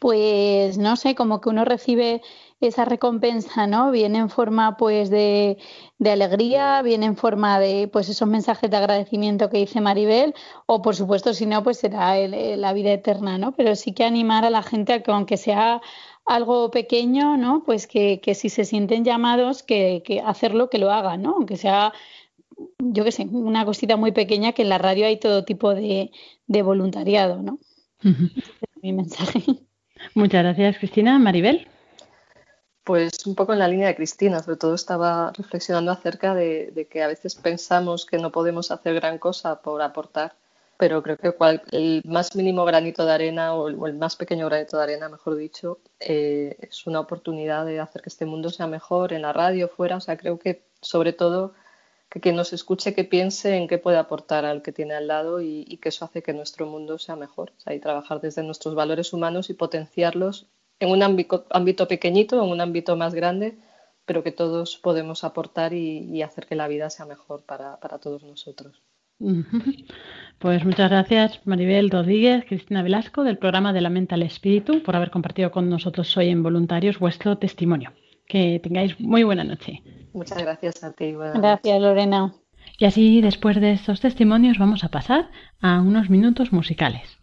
[0.00, 2.22] pues no sé, como que uno recibe
[2.60, 3.90] esa recompensa, ¿no?
[3.90, 5.58] Viene en forma pues de,
[5.98, 10.34] de, alegría, viene en forma de pues esos mensajes de agradecimiento que dice Maribel,
[10.66, 13.52] o por supuesto, si no, pues será la vida eterna, ¿no?
[13.52, 15.80] Pero sí que animar a la gente a que aunque sea
[16.24, 17.62] algo pequeño, ¿no?
[17.64, 21.34] Pues que, que si se sienten llamados, que, que hacerlo, que lo hagan, ¿no?
[21.36, 21.92] Aunque sea
[22.78, 26.10] yo qué sé, una cosita muy pequeña que en la radio hay todo tipo de,
[26.46, 27.58] de voluntariado, ¿no?
[28.04, 28.30] Uh -huh.
[28.36, 29.42] es mi mensaje.
[30.14, 31.18] Muchas gracias, Cristina.
[31.18, 31.68] Maribel.
[32.84, 36.86] Pues un poco en la línea de Cristina, sobre todo estaba reflexionando acerca de, de,
[36.86, 40.36] que a veces pensamos que no podemos hacer gran cosa por aportar,
[40.76, 44.14] pero creo que cual, el más mínimo granito de arena o el, o el, más
[44.14, 48.50] pequeño granito de arena, mejor dicho, eh, es una oportunidad de hacer que este mundo
[48.50, 49.96] sea mejor en la radio, fuera.
[49.96, 51.54] O sea, creo que sobre todo
[52.08, 55.40] que quien nos escuche que piense en qué puede aportar al que tiene al lado
[55.40, 57.52] y, y que eso hace que nuestro mundo sea mejor.
[57.56, 60.46] O sea, y trabajar desde nuestros valores humanos y potenciarlos
[60.80, 63.58] en un ámbito, ámbito pequeñito, en un ámbito más grande,
[64.04, 68.82] pero que todos podemos aportar y, hacer que la vida sea mejor para, todos nosotros.
[70.38, 74.94] Pues muchas gracias Maribel Rodríguez, Cristina Velasco del programa de la Mente al Espíritu por
[74.94, 77.92] haber compartido con nosotros hoy en Voluntarios vuestro testimonio.
[78.26, 79.82] Que tengáis muy buena noche.
[80.12, 81.12] Muchas gracias a ti.
[81.12, 82.34] Gracias Lorena.
[82.78, 87.18] Y así después de estos testimonios vamos a pasar a unos minutos musicales.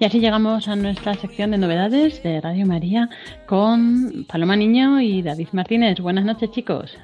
[0.00, 3.08] Y así llegamos a nuestra sección de novedades de Radio María
[3.46, 5.98] con Paloma Niño y David Martínez.
[6.00, 6.94] Buenas noches, chicos.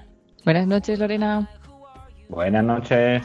[0.45, 1.49] Buenas noches, Lorena.
[2.29, 3.23] Buenas noches.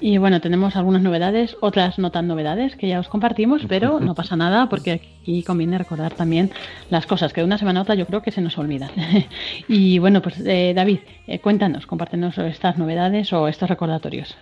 [0.00, 4.14] Y bueno, tenemos algunas novedades, otras no tan novedades que ya os compartimos, pero no
[4.14, 6.50] pasa nada porque aquí conviene recordar también
[6.88, 8.90] las cosas que de una semana a otra yo creo que se nos olvidan.
[9.68, 14.38] y bueno, pues eh, David, eh, cuéntanos, compártenos estas novedades o estos recordatorios.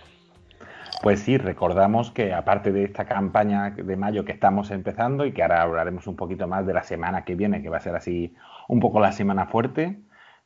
[1.01, 5.41] Pues sí, recordamos que aparte de esta campaña de mayo que estamos empezando y que
[5.41, 8.35] ahora hablaremos un poquito más de la semana que viene, que va a ser así
[8.67, 9.99] un poco la semana fuerte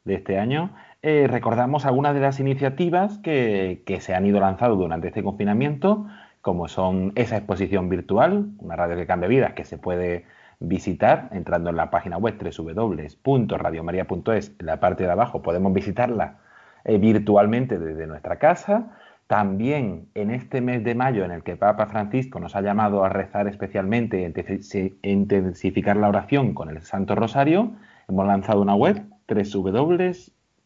[0.04, 5.08] de este año, eh, recordamos algunas de las iniciativas que, se han ido lanzando durante
[5.08, 6.06] este confinamiento,
[6.42, 10.26] como son esa exposición virtual, una radio que cambia vidas, que se puede
[10.60, 16.38] visitar entrando en la página web www.radiomaria.es, en la parte de abajo podemos visitarla
[16.84, 18.92] eh, virtualmente desde nuestra casa.
[19.26, 23.10] También en este mes de mayo en el que Papa Francisco nos ha llamado a
[23.10, 27.72] rezar especialmente e intensificar la oración con el Santo Rosario,
[28.08, 29.02] hemos lanzado una web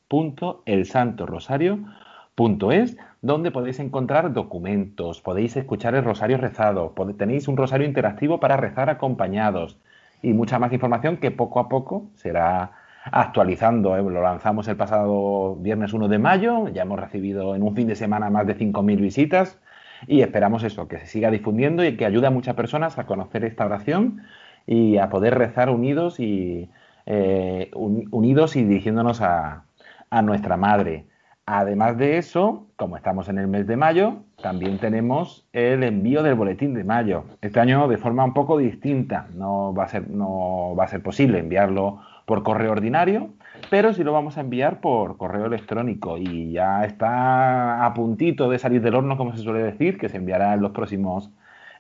[0.10, 8.58] www.elsantorosario.es donde podéis encontrar documentos, podéis escuchar el rosario rezado, tenéis un rosario interactivo para
[8.58, 9.78] rezar acompañados
[10.22, 12.74] y mucha más información que poco a poco será
[13.12, 13.98] actualizando.
[13.98, 14.04] ¿eh?
[14.04, 17.96] Lo lanzamos el pasado viernes 1 de mayo, ya hemos recibido en un fin de
[17.96, 19.60] semana más de 5.000 visitas
[20.08, 23.44] y esperamos eso, que se siga difundiendo y que ayude a muchas personas a conocer
[23.46, 24.22] esta oración
[24.68, 26.70] y a poder rezar unidos y
[27.06, 29.66] eh, unidos y dirigiéndonos a,
[30.10, 31.06] a nuestra madre.
[31.48, 36.34] Además de eso, como estamos en el mes de mayo, también tenemos el envío del
[36.34, 37.26] boletín de mayo.
[37.42, 39.28] Este año de forma un poco distinta.
[39.36, 43.30] No va a ser, no va a ser posible enviarlo por correo ordinario,
[43.70, 48.58] pero sí lo vamos a enviar por correo electrónico y ya está a puntito de
[48.58, 51.30] salir del horno, como se suele decir, que se enviará en los próximos,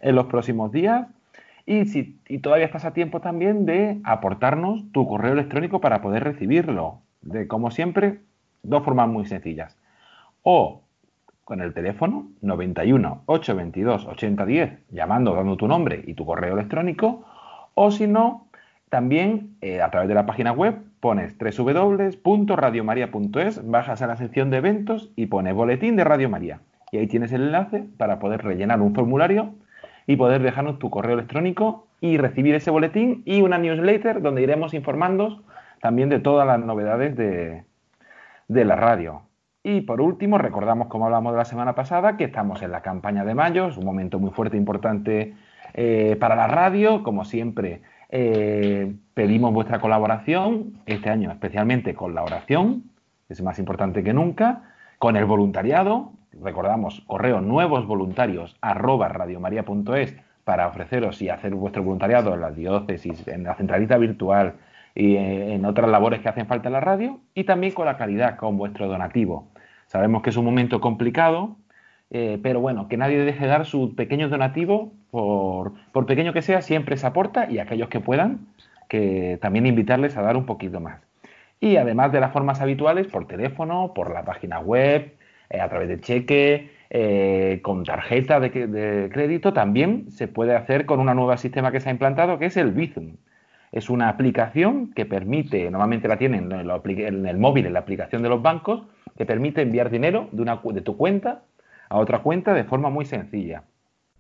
[0.02, 1.08] en los próximos días.
[1.66, 6.24] Y, si, y todavía estás a tiempo también de aportarnos tu correo electrónico para poder
[6.24, 7.00] recibirlo.
[7.26, 8.20] De, como siempre,
[8.66, 9.78] Dos formas muy sencillas.
[10.42, 10.82] O
[11.44, 17.24] con el teléfono 91 822 8010, llamando, dando tu nombre y tu correo electrónico,
[17.76, 18.48] o si no,
[18.90, 24.58] también eh, a través de la página web pones www.radiomaria.es, bajas a la sección de
[24.58, 26.62] eventos y pones boletín de Radio María.
[26.92, 29.54] Y ahí tienes el enlace para poder rellenar un formulario
[30.08, 34.74] y poder dejarnos tu correo electrónico y recibir ese boletín y una newsletter donde iremos
[34.74, 35.44] informando
[35.86, 37.64] también de todas las novedades de,
[38.48, 39.22] de la radio.
[39.62, 43.24] Y por último, recordamos, como hablamos de la semana pasada, que estamos en la campaña
[43.24, 45.36] de mayo, es un momento muy fuerte e importante
[45.76, 47.04] eh, para la radio.
[47.04, 52.86] Como siempre, eh, pedimos vuestra colaboración, este año especialmente con la oración,
[53.30, 54.64] es más importante que nunca,
[54.98, 56.14] con el voluntariado.
[56.42, 60.16] Recordamos, correo nuevos voluntarios arroba radiomaria.es
[60.46, 64.56] para ofreceros y hacer vuestro voluntariado en la diócesis, en la centralita virtual,
[64.96, 68.38] y en otras labores que hacen falta en la radio y también con la calidad,
[68.38, 69.52] con vuestro donativo.
[69.88, 71.58] Sabemos que es un momento complicado,
[72.10, 76.42] eh, pero bueno, que nadie deje de dar su pequeño donativo, por, por pequeño que
[76.42, 78.48] sea, siempre se aporta y aquellos que puedan,
[78.88, 81.02] que también invitarles a dar un poquito más.
[81.60, 85.14] Y además de las formas habituales, por teléfono, por la página web,
[85.50, 90.86] eh, a través de cheque, eh, con tarjeta de, de, crédito, también se puede hacer
[90.86, 93.18] con un nuevo sistema que se ha implantado, que es el Bizum.
[93.72, 98.30] Es una aplicación que permite, normalmente la tienen en, el móvil, en la aplicación de
[98.30, 98.84] los bancos,
[99.18, 101.44] que permite enviar dinero de, una, de tu cuenta
[101.90, 103.64] a otra cuenta de forma muy sencilla.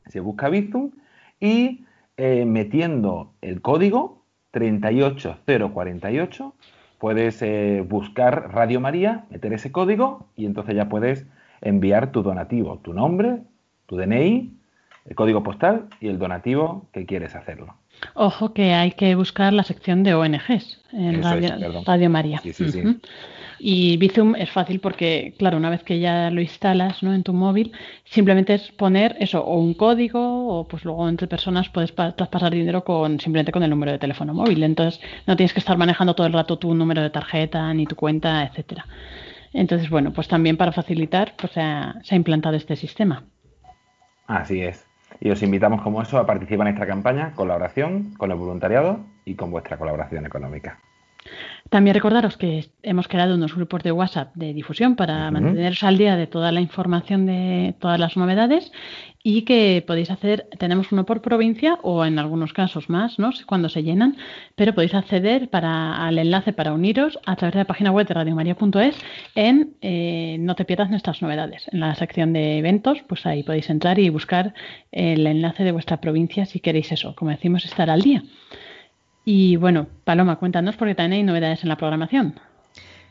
[0.07, 0.91] Se busca Bizum
[1.39, 1.85] y
[2.17, 6.53] eh, metiendo el código 38048
[6.97, 11.25] puedes eh, buscar Radio María, meter ese código y entonces ya puedes
[11.61, 13.41] enviar tu donativo, tu nombre,
[13.85, 14.57] tu DNI,
[15.05, 17.75] el código postal y el donativo que quieres hacerlo.
[18.13, 21.23] Ojo que hay que buscar la sección de ONGs en
[21.85, 22.41] Radio, María.
[23.57, 27.13] Y Bizum es fácil porque, claro, una vez que ya lo instalas ¿no?
[27.13, 27.71] en tu móvil,
[28.03, 32.83] simplemente es poner eso, o un código, o pues luego entre personas puedes traspasar dinero
[32.83, 34.61] con simplemente con el número de teléfono móvil.
[34.63, 37.95] Entonces no tienes que estar manejando todo el rato tu número de tarjeta, ni tu
[37.95, 38.85] cuenta, etcétera.
[39.53, 43.23] Entonces, bueno, pues también para facilitar, pues se ha implantado este sistema.
[44.27, 44.85] Así es.
[45.19, 48.37] Y os invitamos como eso a participar en esta campaña con la oración, con el
[48.37, 50.79] voluntariado y con vuestra colaboración económica.
[51.69, 56.15] También recordaros que hemos creado unos grupos de WhatsApp de difusión para manteneros al día
[56.15, 58.71] de toda la información de todas las novedades
[59.23, 63.31] y que podéis hacer, tenemos uno por provincia o en algunos casos más, ¿no?
[63.47, 64.15] Cuando se llenan,
[64.55, 68.13] pero podéis acceder para, al enlace para uniros a través de la página web de
[68.13, 68.95] radiomaria.es
[69.33, 71.67] en eh, No te pierdas nuestras novedades.
[71.71, 74.53] En la sección de eventos, pues ahí podéis entrar y buscar
[74.91, 78.21] el enlace de vuestra provincia si queréis eso, como decimos, estar al día.
[79.25, 82.39] Y bueno, Paloma, cuéntanos porque también hay novedades en la programación.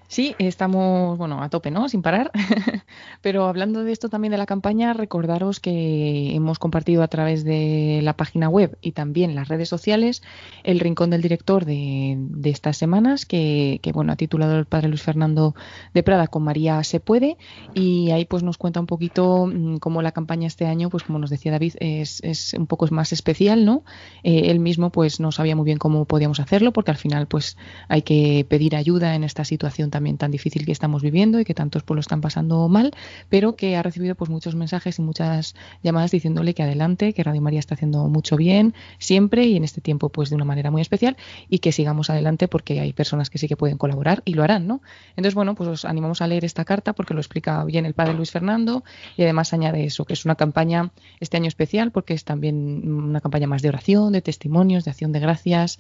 [0.06, 1.88] Sí, estamos, bueno, a tope, ¿no?
[1.88, 2.30] Sin parar.
[3.22, 8.00] Pero hablando de esto también de la campaña, recordaros que hemos compartido a través de
[8.02, 10.22] la página web y también las redes sociales
[10.62, 15.54] el rincón del director de, estas semanas, que, bueno, ha titulado el padre Luis Fernando
[15.94, 17.36] de Prada con María se puede.
[17.72, 21.18] Y ahí pues nos cuenta un poquito mm, cómo la campaña este año, pues como
[21.18, 23.84] nos decía David, es, es un poco más especial, ¿no?
[24.22, 27.56] Eh, él mismo pues no sabía muy bien cómo podíamos hacerlo, porque al final pues
[27.88, 31.54] hay que pedir ayuda en esta situación también tan difícil que estamos viviendo y que
[31.54, 32.90] tantos pueblos están pasando mal,
[33.28, 37.40] pero que ha recibido pues muchos mensajes y muchas llamadas diciéndole que adelante, que Radio
[37.40, 40.82] María está haciendo mucho bien siempre y en este tiempo pues de una manera muy
[40.82, 41.16] especial
[41.48, 44.66] y que sigamos adelante porque hay personas que sí que pueden colaborar y lo harán,
[44.66, 44.82] ¿no?
[45.10, 48.14] Entonces, bueno, pues os animamos a leer esta carta porque lo explica bien el padre
[48.14, 48.82] Luis Fernando
[49.16, 50.90] y además añade eso, que es una campaña
[51.20, 55.12] este año especial porque es también una campaña más de oración, de testimonios, de acción
[55.12, 55.78] de gracias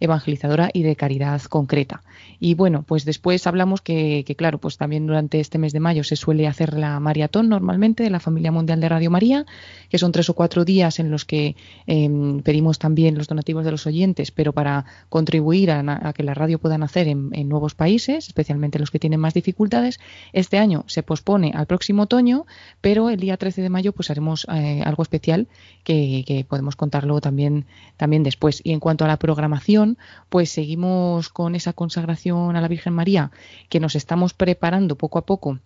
[0.00, 2.02] evangelizadora y de caridad concreta.
[2.38, 6.16] Y bueno, pues después hablamos que, claro, pues también durante este mes de mayo se
[6.16, 9.46] suele hacer la maratón normalmente de la familia mundial de Radio María,
[9.88, 13.70] que son tres o cuatro días en los que em, pedimos también los donativos de
[13.70, 18.78] los oyentes, pero para contribuir a, que la radio pueda nacer en, nuevos países, especialmente
[18.78, 20.00] los que tienen más dificultades.
[20.32, 22.46] Este año se pospone al próximo otoño,
[22.80, 25.46] pero el día 13 de mayo pues haremos eh, algo especial
[25.84, 27.66] que, que podemos contarlo también,
[27.96, 28.60] también después.
[28.64, 29.85] Y en cuanto a la programación,
[30.28, 33.30] pues seguimos con esa consagración a la Virgen María
[33.68, 35.60] que nos estamos preparando poco a poco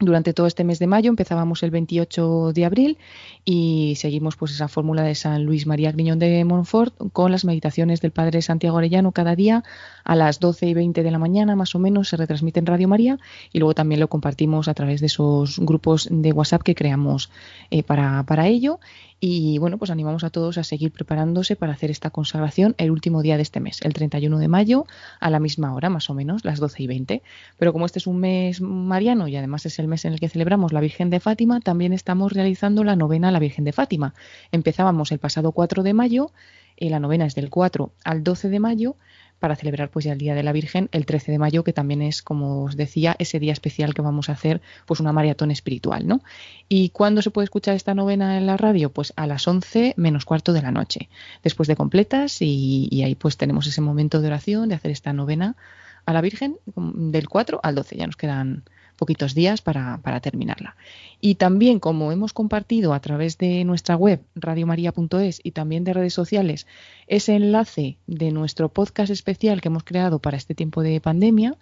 [0.00, 1.10] durante todo este mes de mayo.
[1.10, 2.98] Empezábamos el 28 de abril
[3.44, 8.00] y seguimos pues esa fórmula de San Luis María Griñón de Montfort con las meditaciones
[8.00, 9.62] del Padre Santiago Arellano cada día
[10.04, 12.88] a las 12 y 20 de la mañana más o menos se retransmite en Radio
[12.88, 13.18] María
[13.52, 17.30] y luego también lo compartimos a través de esos grupos de WhatsApp que creamos
[17.70, 18.80] eh, para, para ello
[19.26, 23.22] y bueno, pues animamos a todos a seguir preparándose para hacer esta consagración el último
[23.22, 24.86] día de este mes, el 31 de mayo,
[25.18, 27.22] a la misma hora, más o menos, las 12 y 20.
[27.58, 30.28] Pero como este es un mes mariano y además es el mes en el que
[30.28, 34.14] celebramos la Virgen de Fátima, también estamos realizando la novena a la Virgen de Fátima.
[34.52, 36.32] Empezábamos el pasado 4 de mayo,
[36.76, 38.96] y la novena es del 4 al 12 de mayo
[39.38, 42.00] para celebrar pues ya el Día de la Virgen el 13 de mayo, que también
[42.02, 46.06] es, como os decía, ese día especial que vamos a hacer pues una maratón espiritual,
[46.06, 46.22] ¿no?
[46.68, 48.90] ¿Y cuándo se puede escuchar esta novena en la radio?
[48.90, 51.10] Pues a las 11 menos cuarto de la noche,
[51.42, 55.12] después de completas y, y ahí pues tenemos ese momento de oración, de hacer esta
[55.12, 55.56] novena
[56.06, 58.64] a la Virgen del 4 al 12, ya nos quedan
[58.96, 60.76] poquitos días para, para, terminarla.
[61.20, 66.14] Y también, como hemos compartido a través de nuestra web, radiomaria.es, y también de redes
[66.14, 66.66] sociales,
[67.06, 71.56] ese enlace de nuestro podcast especial que hemos creado para este tiempo de pandemia,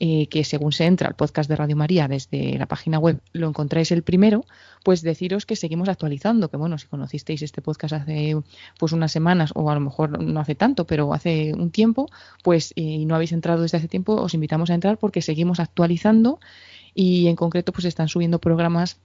[0.00, 3.48] eh, que según se entra al podcast de Radio María desde la página web lo
[3.48, 4.44] encontráis el primero,
[4.84, 8.36] pues deciros que seguimos actualizando, que bueno, si conocisteis este podcast hace
[8.78, 12.08] pues unas semanas o a lo mejor no hace tanto, pero hace un tiempo,
[12.44, 15.58] pues eh, y no habéis entrado desde hace tiempo, os invitamos a entrar porque seguimos
[15.58, 16.38] actualizando
[16.94, 18.98] y en concreto pues están subiendo programas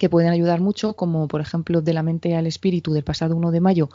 [0.00, 3.52] que pueden ayudar mucho, como por ejemplo de la mente al espíritu del pasado 1
[3.52, 3.90] de mayo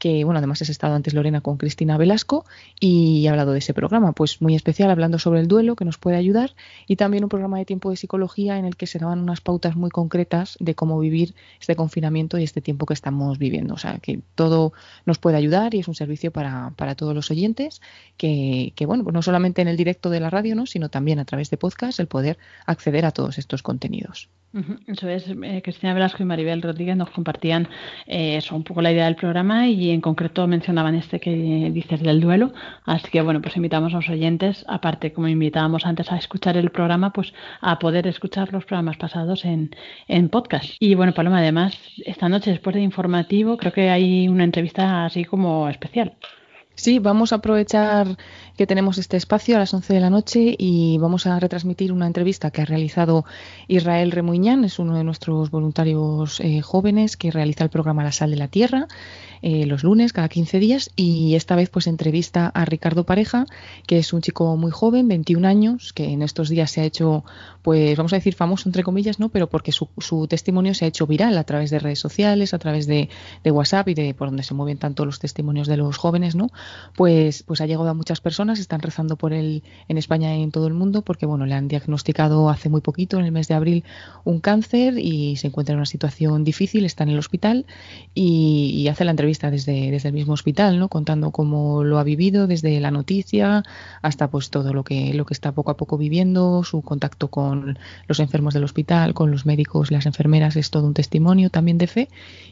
[0.00, 2.46] que bueno, además has estado antes Lorena con Cristina Velasco
[2.80, 5.98] y ha hablado de ese programa, pues muy especial hablando sobre el duelo que nos
[5.98, 6.54] puede ayudar
[6.88, 9.76] y también un programa de tiempo de psicología en el que se daban unas pautas
[9.76, 13.74] muy concretas de cómo vivir este confinamiento y este tiempo que estamos viviendo.
[13.74, 14.72] O sea, que todo
[15.04, 17.82] nos puede ayudar y es un servicio para, para todos los oyentes
[18.16, 20.64] que, que, bueno, pues no solamente en el directo de la radio, ¿no?
[20.64, 24.30] sino también a través de podcast el poder acceder a todos estos contenidos.
[24.52, 27.68] Eh, Cristina Velasco y Maribel Rodríguez nos compartían
[28.06, 32.00] eh, eso, un poco la idea del programa y en concreto mencionaban este que dices
[32.02, 32.52] del duelo.
[32.84, 36.70] Así que bueno, pues invitamos a los oyentes, aparte como invitábamos antes a escuchar el
[36.70, 39.70] programa, pues a poder escuchar los programas pasados en,
[40.30, 40.74] podcast.
[40.78, 45.24] Y bueno, Paloma, además, esta noche después de informativo, creo que hay una entrevista así
[45.24, 46.14] como especial.
[46.80, 48.16] Sí, vamos a aprovechar
[48.56, 52.06] que tenemos este espacio a las 11 de la noche y vamos a retransmitir una
[52.06, 53.26] entrevista que ha realizado
[53.68, 58.30] Israel Remuñán, es uno de nuestros voluntarios eh, jóvenes que realiza el programa La Sal
[58.30, 58.88] de la Tierra
[59.42, 63.46] eh, los lunes, cada 15 días, y esta vez pues entrevista a Ricardo Pareja,
[63.86, 67.24] que es un chico muy joven, 21 años, que en estos días se ha hecho,
[67.62, 69.30] pues vamos a decir famoso entre comillas, ¿no?
[69.30, 72.58] Pero porque su, su testimonio se ha hecho viral a través de redes sociales, a
[72.58, 73.08] través de,
[73.42, 76.48] de, WhatsApp y de por donde se mueven tanto los testimonios de los jóvenes, ¿no?
[76.94, 80.50] Pues, pues ha llegado a muchas personas, están rezando por él en España y en
[80.50, 83.54] todo el mundo, porque bueno, le han diagnosticado hace muy poquito, en el mes de
[83.54, 83.84] abril,
[84.24, 87.64] un cáncer y se encuentra en una situación difícil, está en el hospital
[88.14, 90.88] y, y hace la entrevista desde, desde el mismo hospital, ¿no?
[90.88, 93.62] contando cómo lo ha vivido desde la noticia
[94.02, 97.78] hasta pues todo lo que, lo que está poco a poco viviendo, su contacto con
[98.06, 101.86] los enfermos del hospital, con los médicos, las enfermeras, es todo un testimonio también de
[101.86, 102.08] fe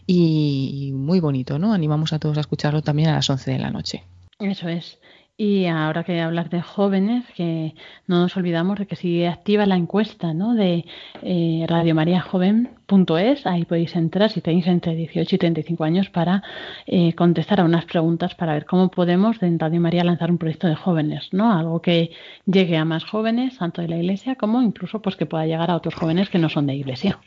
[0.07, 1.73] y, y muy bonito, ¿no?
[1.73, 4.05] Animamos a todos a escucharlo también a las 11 de la noche.
[4.39, 4.99] Eso es.
[5.41, 7.73] Y ahora que hablar de jóvenes, que
[8.09, 10.55] no nos olvidamos de que si activa la encuesta ¿no?
[10.55, 10.85] de
[11.23, 16.43] eh, radiomariajoven.es, ahí podéis entrar si tenéis entre 18 y 35 años para
[16.89, 20.67] eh, contestar a unas preguntas para ver cómo podemos en Radio María lanzar un proyecto
[20.67, 21.57] de jóvenes, ¿no?
[21.57, 22.11] Algo que
[22.45, 25.77] llegue a más jóvenes, tanto de la iglesia como incluso pues que pueda llegar a
[25.77, 27.21] otros jóvenes que no son de iglesia.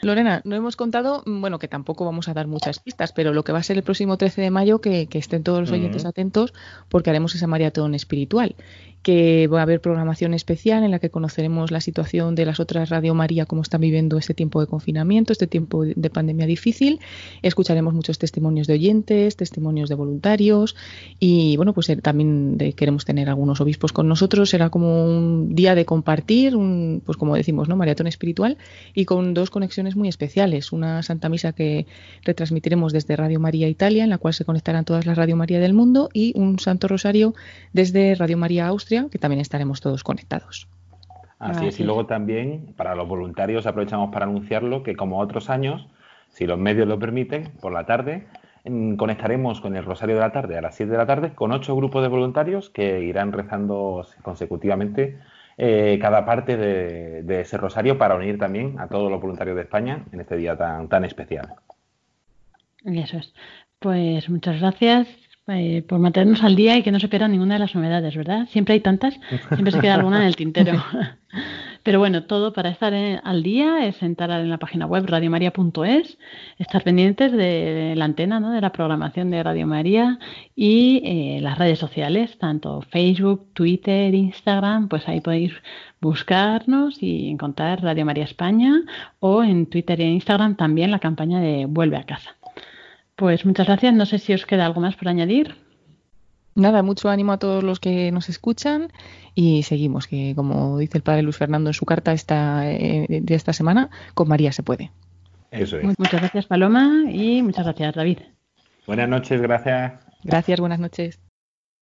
[0.00, 3.42] Lorena, no hemos contado, mm, bueno, que tampoco vamos a dar muchas pistas, pero lo
[3.42, 6.54] que va a ser el próximo 13 de mayo, que, estén todos los oyentes atentos,
[6.88, 8.54] porque haremos esa maratón espiritual
[9.02, 12.90] que va a haber programación especial en la que conoceremos la situación de las otras
[12.90, 17.00] Radio María, cómo están viviendo este tiempo de confinamiento, este tiempo de pandemia difícil.
[17.42, 20.76] Escucharemos muchos testimonios de oyentes, testimonios de voluntarios
[21.18, 24.50] y bueno, pues también queremos tener algunos obispos con nosotros.
[24.50, 27.76] Será como un día de compartir, un, pues como decimos, ¿no?
[27.76, 28.58] Maratón espiritual
[28.94, 30.72] y con dos conexiones muy especiales.
[30.72, 31.86] Una Santa Misa que
[32.24, 35.74] retransmitiremos desde Radio María Italia, en la cual se conectarán todas las Radio María del
[35.74, 37.34] mundo, y un Santo Rosario
[37.72, 40.68] desde Radio María Austria, que también estaremos todos conectados.
[41.38, 45.86] Así es, y luego también para los voluntarios aprovechamos para anunciarlo que como otros años,
[46.30, 48.26] si los medios lo permiten, por la tarde
[48.96, 51.74] conectaremos con el Rosario de la tarde a las 7 de la tarde con ocho
[51.74, 55.18] grupos de voluntarios que irán rezando consecutivamente
[55.60, 60.04] eh, cada parte de, ese rosario para unir también a todos los voluntarios de España
[60.12, 61.54] en este día tan, tan especial.
[62.84, 63.34] Eso es.
[63.80, 65.08] Pues muchas gracias
[65.48, 68.46] eh, por mantenernos al día y que no se pierdan ninguna de las novedades, ¿verdad?
[68.50, 70.72] Siempre hay tantas, siempre se queda alguna en el tintero.
[71.82, 76.18] Pero bueno, todo para estar al día es entrar en la página web radiomaria.es,
[76.58, 78.50] estar pendientes de la antena, ¿no?
[78.50, 80.18] de la programación de Radio María
[80.54, 85.52] y eh, las redes sociales, tanto Facebook, Twitter, Instagram, pues ahí podéis
[86.00, 88.82] buscarnos y encontrar Radio María España
[89.20, 92.36] o en Twitter e Instagram también la campaña de Vuelve a casa.
[93.16, 93.92] Pues muchas gracias.
[93.94, 95.67] No sé si os queda algo más por añadir.
[96.58, 98.88] Nada, mucho ánimo a todos los que nos escuchan
[99.36, 103.34] y seguimos, que como dice el padre Luis Fernando en su carta esta, eh, de
[103.36, 104.90] esta semana, con María se puede.
[105.52, 105.96] Eso es.
[105.96, 108.18] Muchas gracias Paloma y muchas gracias David.
[108.88, 110.04] Buenas noches, gracias.
[110.24, 111.20] Gracias, buenas noches.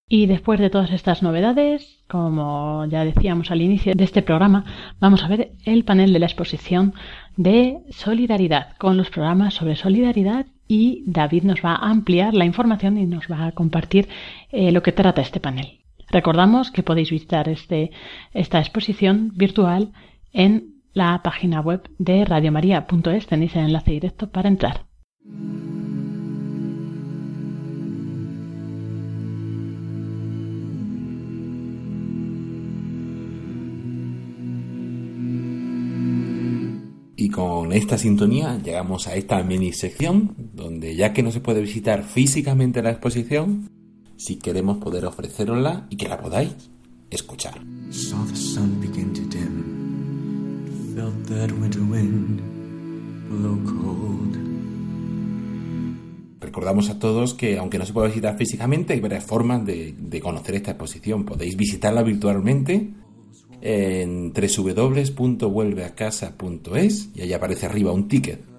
[0.09, 4.65] Y después de todas estas novedades, como ya decíamos al inicio de este programa,
[5.01, 6.93] vamos a ver el panel de la exposición
[7.37, 12.99] de solidaridad con los programas sobre solidaridad y David nos va a ampliar la información
[12.99, 14.09] y nos va a compartir
[14.51, 15.81] eh, lo que trata este panel.
[16.11, 17.91] Recordamos que podéis visitar este,
[18.33, 19.93] esta exposición virtual
[20.33, 23.27] en la página web de radiomaria.es.
[23.27, 24.87] Tenéis el enlace directo para entrar.
[37.19, 41.61] Y con esta sintonía llegamos a esta mini sección donde ya que no se puede
[41.61, 43.71] visitar físicamente la exposición,
[44.17, 46.55] si queremos poder ofrecerosla y que la podáis
[47.11, 47.61] escuchar.
[56.41, 60.21] Recordamos a todos que aunque no se pueda visitar físicamente, hay varias formas de, de
[60.21, 61.25] conocer esta exposición.
[61.25, 62.91] Podéis visitarla virtualmente
[63.61, 68.56] en www.vuelveacasa.es y ahí aparece arriba un ticket.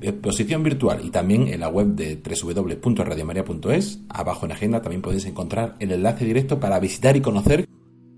[0.00, 4.00] Exposición virtual y también en la web de www.radiomaria.es.
[4.08, 7.68] Abajo en agenda también podéis encontrar el enlace directo para visitar y conocer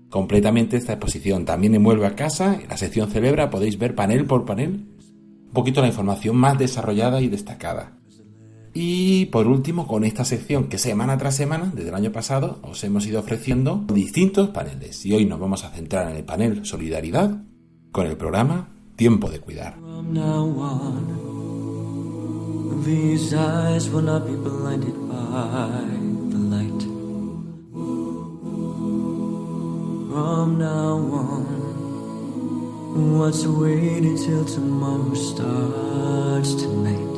[0.09, 1.45] completamente esta exposición.
[1.45, 4.85] También en Vuelve a Casa, en la sección Celebra, podéis ver panel por panel
[5.49, 7.99] un poquito la información más desarrollada y destacada.
[8.73, 12.83] Y por último, con esta sección que semana tras semana, desde el año pasado, os
[12.83, 15.05] hemos ido ofreciendo distintos paneles.
[15.05, 17.41] Y hoy nos vamos a centrar en el panel Solidaridad
[17.91, 19.77] con el programa Tiempo de Cuidar.
[22.69, 25.85] These eyes will not be blinded by
[26.29, 26.81] the light.
[30.11, 31.45] From now on,
[33.17, 37.08] what's waiting till tomorrow starts tonight.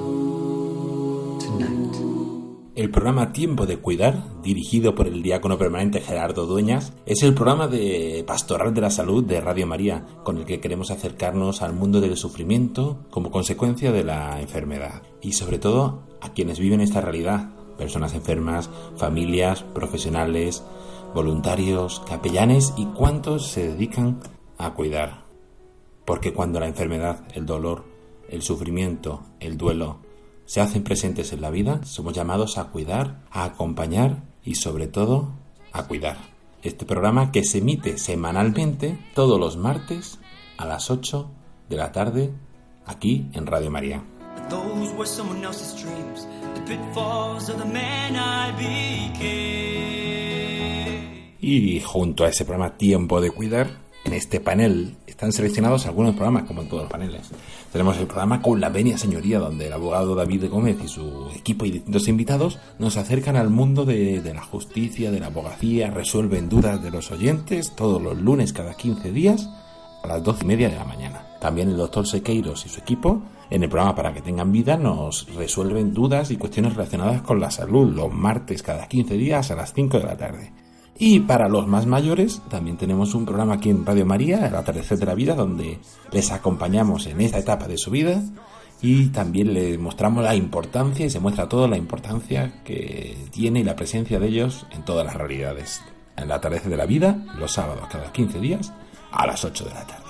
[2.82, 7.68] El programa Tiempo de Cuidar, dirigido por el diácono permanente Gerardo Dueñas, es el programa
[7.68, 12.02] de Pastoral de la Salud de Radio María, con el que queremos acercarnos al mundo
[12.02, 17.52] del sufrimiento como consecuencia de la enfermedad y sobre todo a quienes viven esta realidad,
[17.78, 20.64] personas enfermas, familias, profesionales,
[21.14, 24.22] voluntarios, capellanes y cuantos se dedican
[24.58, 25.26] a cuidar.
[26.04, 27.84] Porque cuando la enfermedad, el dolor,
[28.28, 30.00] el sufrimiento, el duelo,
[30.52, 35.32] se hacen presentes en la vida, somos llamados a cuidar, a acompañar y sobre todo
[35.72, 36.18] a cuidar.
[36.62, 40.20] Este programa que se emite semanalmente todos los martes
[40.58, 41.32] a las 8
[41.70, 42.34] de la tarde
[42.86, 44.04] aquí en Radio María.
[51.40, 53.70] Y junto a ese programa Tiempo de Cuidar,
[54.04, 57.30] en este panel están seleccionados algunos programas, como en todos los paneles.
[57.72, 61.66] Tenemos el programa Con la Venia Señoría, donde el abogado David Gómez y su equipo
[61.66, 66.82] y distintos invitados nos acercan al mundo de, la justicia, de la abogacía, resuelven dudas
[66.82, 69.50] de los oyentes todos los lunes cada 15 días
[70.04, 71.28] a las 12 y media de la mañana.
[71.40, 73.22] También el doctor Sequeiros y su equipo
[73.52, 77.52] en el programa Para que tengan vida nos resuelven dudas y cuestiones relacionadas con la
[77.52, 80.61] salud los martes cada 15 días a las 5 de la tarde.
[81.04, 85.00] Y para los más mayores, también tenemos un programa aquí en Radio María, El atardecer
[85.00, 85.80] de la vida, donde
[86.12, 88.22] les acompañamos en esta etapa de su vida
[88.84, 93.64] y también les mostramos la importancia y se muestra toda la importancia que tiene y
[93.64, 95.82] la presencia de ellos en todas las realidades.
[96.18, 98.72] En el atardecer de la vida, los sábados cada 15 días,
[99.12, 100.01] a las 8 de la tarde.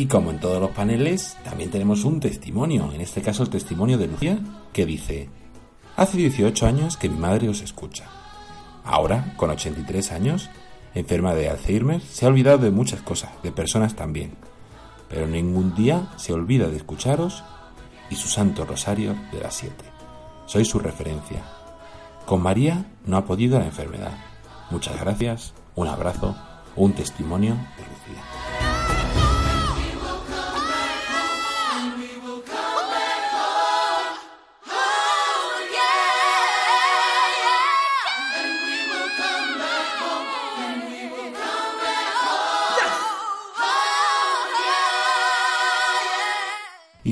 [0.00, 3.98] Y como en todos los paneles, también tenemos un testimonio, en este caso el testimonio
[3.98, 4.38] de Lucía,
[4.72, 5.28] que dice,
[5.94, 8.06] Hace 18 años que mi madre os escucha.
[8.82, 10.48] Ahora, con 83 años,
[10.94, 14.32] enferma de Alzheimer, se ha olvidado de muchas cosas, de personas también,
[15.10, 17.44] pero ningún día se olvida de escucharos
[18.08, 19.74] y su santo rosario de las 7.
[20.46, 21.44] Soy su referencia.
[22.24, 24.16] Con María no ha podido la enfermedad.
[24.70, 26.34] Muchas gracias, un abrazo,
[26.74, 27.58] un testimonio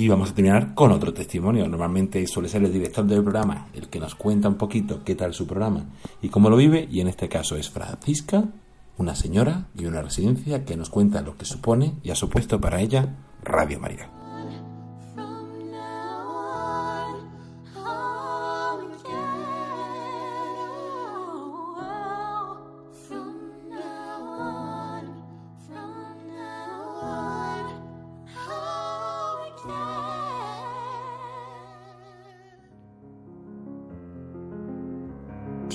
[0.08, 1.68] Y vamos a terminar con otro testimonio.
[1.68, 5.34] Normalmente suele ser el director del programa el que nos cuenta un poquito qué tal
[5.34, 5.84] su programa
[6.22, 6.88] y cómo lo vive.
[6.90, 8.44] Y en este caso es Francisca,
[8.96, 12.80] una señora y una residencia que nos cuenta lo que supone y ha supuesto para
[12.80, 14.17] ella Radio María.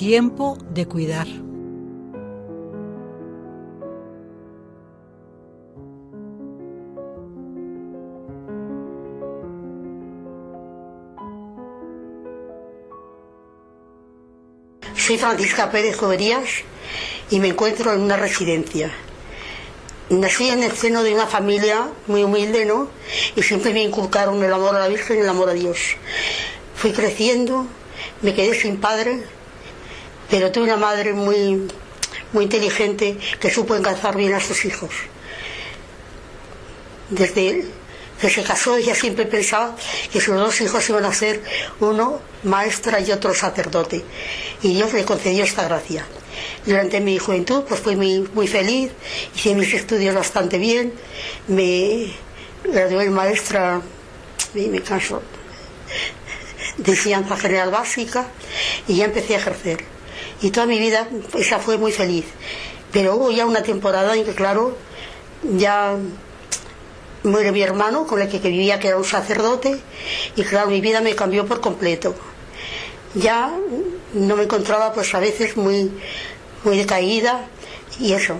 [0.06, 1.26] Tiempo de cuidar.
[14.94, 16.50] Soy Francisca Pérez Joverías
[17.30, 18.92] y me encuentro en una residencia.
[20.10, 22.88] Nací en el seno de una familia muy humilde, ¿no?
[23.36, 25.96] Y siempre me inculcaron el amor a la Virgen y el amor a Dios.
[26.74, 27.66] Fui creciendo,
[28.20, 29.22] me quedé sin padre,
[30.34, 31.68] pero tuve una madre muy,
[32.32, 34.90] muy inteligente que supo encantar bien a sus hijos.
[37.08, 37.64] Desde
[38.20, 39.76] que se casó ella siempre pensaba
[40.12, 41.40] que sus dos hijos iban a ser
[41.78, 44.02] uno maestra y otro sacerdote.
[44.60, 46.04] Y Dios le concedió esta gracia.
[46.66, 48.90] Durante mi juventud pues fui muy, muy feliz,
[49.36, 50.92] hice mis estudios bastante bien,
[51.46, 52.12] me
[52.64, 53.80] gradué en maestra,
[54.52, 55.22] me canso,
[56.78, 58.26] de enseñanza general básica
[58.88, 59.93] y ya empecé a ejercer.
[60.44, 62.26] Y toda mi vida esa fue muy feliz.
[62.92, 64.76] Pero hubo ya una temporada en que, claro,
[65.56, 65.96] ya
[67.22, 69.80] muere mi hermano con el que, vivía, que era un sacerdote,
[70.36, 72.14] y claro, mi vida me cambió por completo.
[73.14, 73.56] Ya
[74.12, 75.90] no me encontraba pues a veces muy,
[76.62, 77.46] muy decaída
[77.98, 78.36] y eso.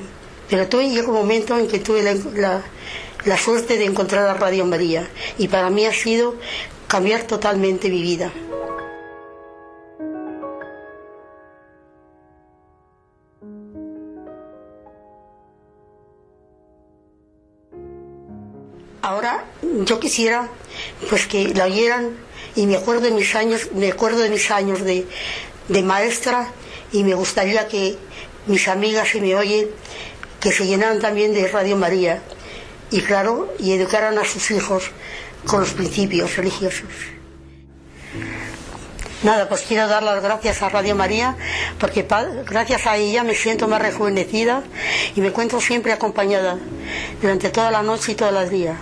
[0.50, 2.62] Pero tuve llegó un momento en que tuve la, la,
[3.24, 6.34] la suerte de encontrar a Radio María y para mí ha sido
[6.86, 8.30] cambiar totalmente mi vida.
[19.84, 20.48] Yo quisiera
[21.08, 22.16] pues que la oyeran
[22.56, 25.06] y me acuerdo de mis años, me acuerdo de mis años de,
[25.68, 26.48] de maestra
[26.92, 27.96] y me gustaría que
[28.46, 29.68] mis amigas si me oyen
[30.40, 32.22] que se llenaran también de Radio María
[32.90, 34.90] y claro, y educaran a sus hijos
[35.46, 36.88] con los principios religiosos.
[39.22, 41.34] Nada, pues quiero dar las gracias a Radio María
[41.80, 42.06] porque
[42.46, 44.62] gracias a ella me siento más rejuvenecida
[45.16, 46.58] y me encuentro siempre acompañada
[47.22, 48.76] durante toda la noche y todos los días.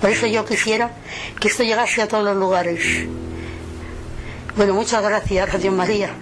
[0.00, 0.90] Por eso yo quisiera
[1.40, 3.06] que esto llegase a todos los lugares.
[4.56, 6.14] Bueno, muchas gracias, Radio María.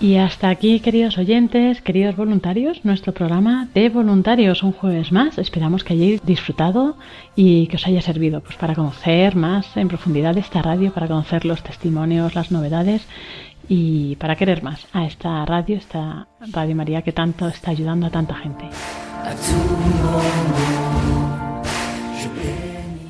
[0.00, 5.38] Y hasta aquí, queridos oyentes, queridos voluntarios, nuestro programa de voluntarios un jueves más.
[5.38, 6.96] Esperamos que hayáis disfrutado
[7.34, 11.44] y que os haya servido pues, para conocer más en profundidad esta radio, para conocer
[11.44, 13.02] los testimonios, las novedades
[13.68, 18.10] y para querer más a esta radio, esta Radio María que tanto está ayudando a
[18.10, 18.66] tanta gente.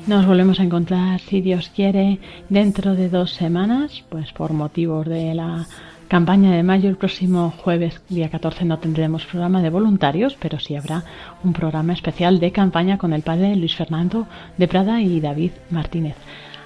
[0.07, 2.17] Nos volvemos a encontrar, si Dios quiere,
[2.49, 5.67] dentro de dos semanas, pues por motivos de la
[6.09, 6.89] campaña de mayo.
[6.89, 11.05] El próximo jueves, día 14, no tendremos programa de voluntarios, pero sí habrá
[11.43, 16.15] un programa especial de campaña con el padre Luis Fernando de Prada y David Martínez.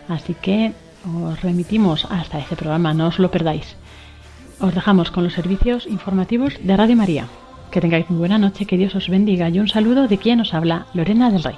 [0.07, 0.73] Así que
[1.05, 3.75] os remitimos hasta ese programa, no os lo perdáis.
[4.59, 7.27] Os dejamos con los servicios informativos de Radio María.
[7.69, 10.53] Que tengáis muy buena noche, que Dios os bendiga y un saludo de quien os
[10.53, 11.57] habla, Lorena del Rey.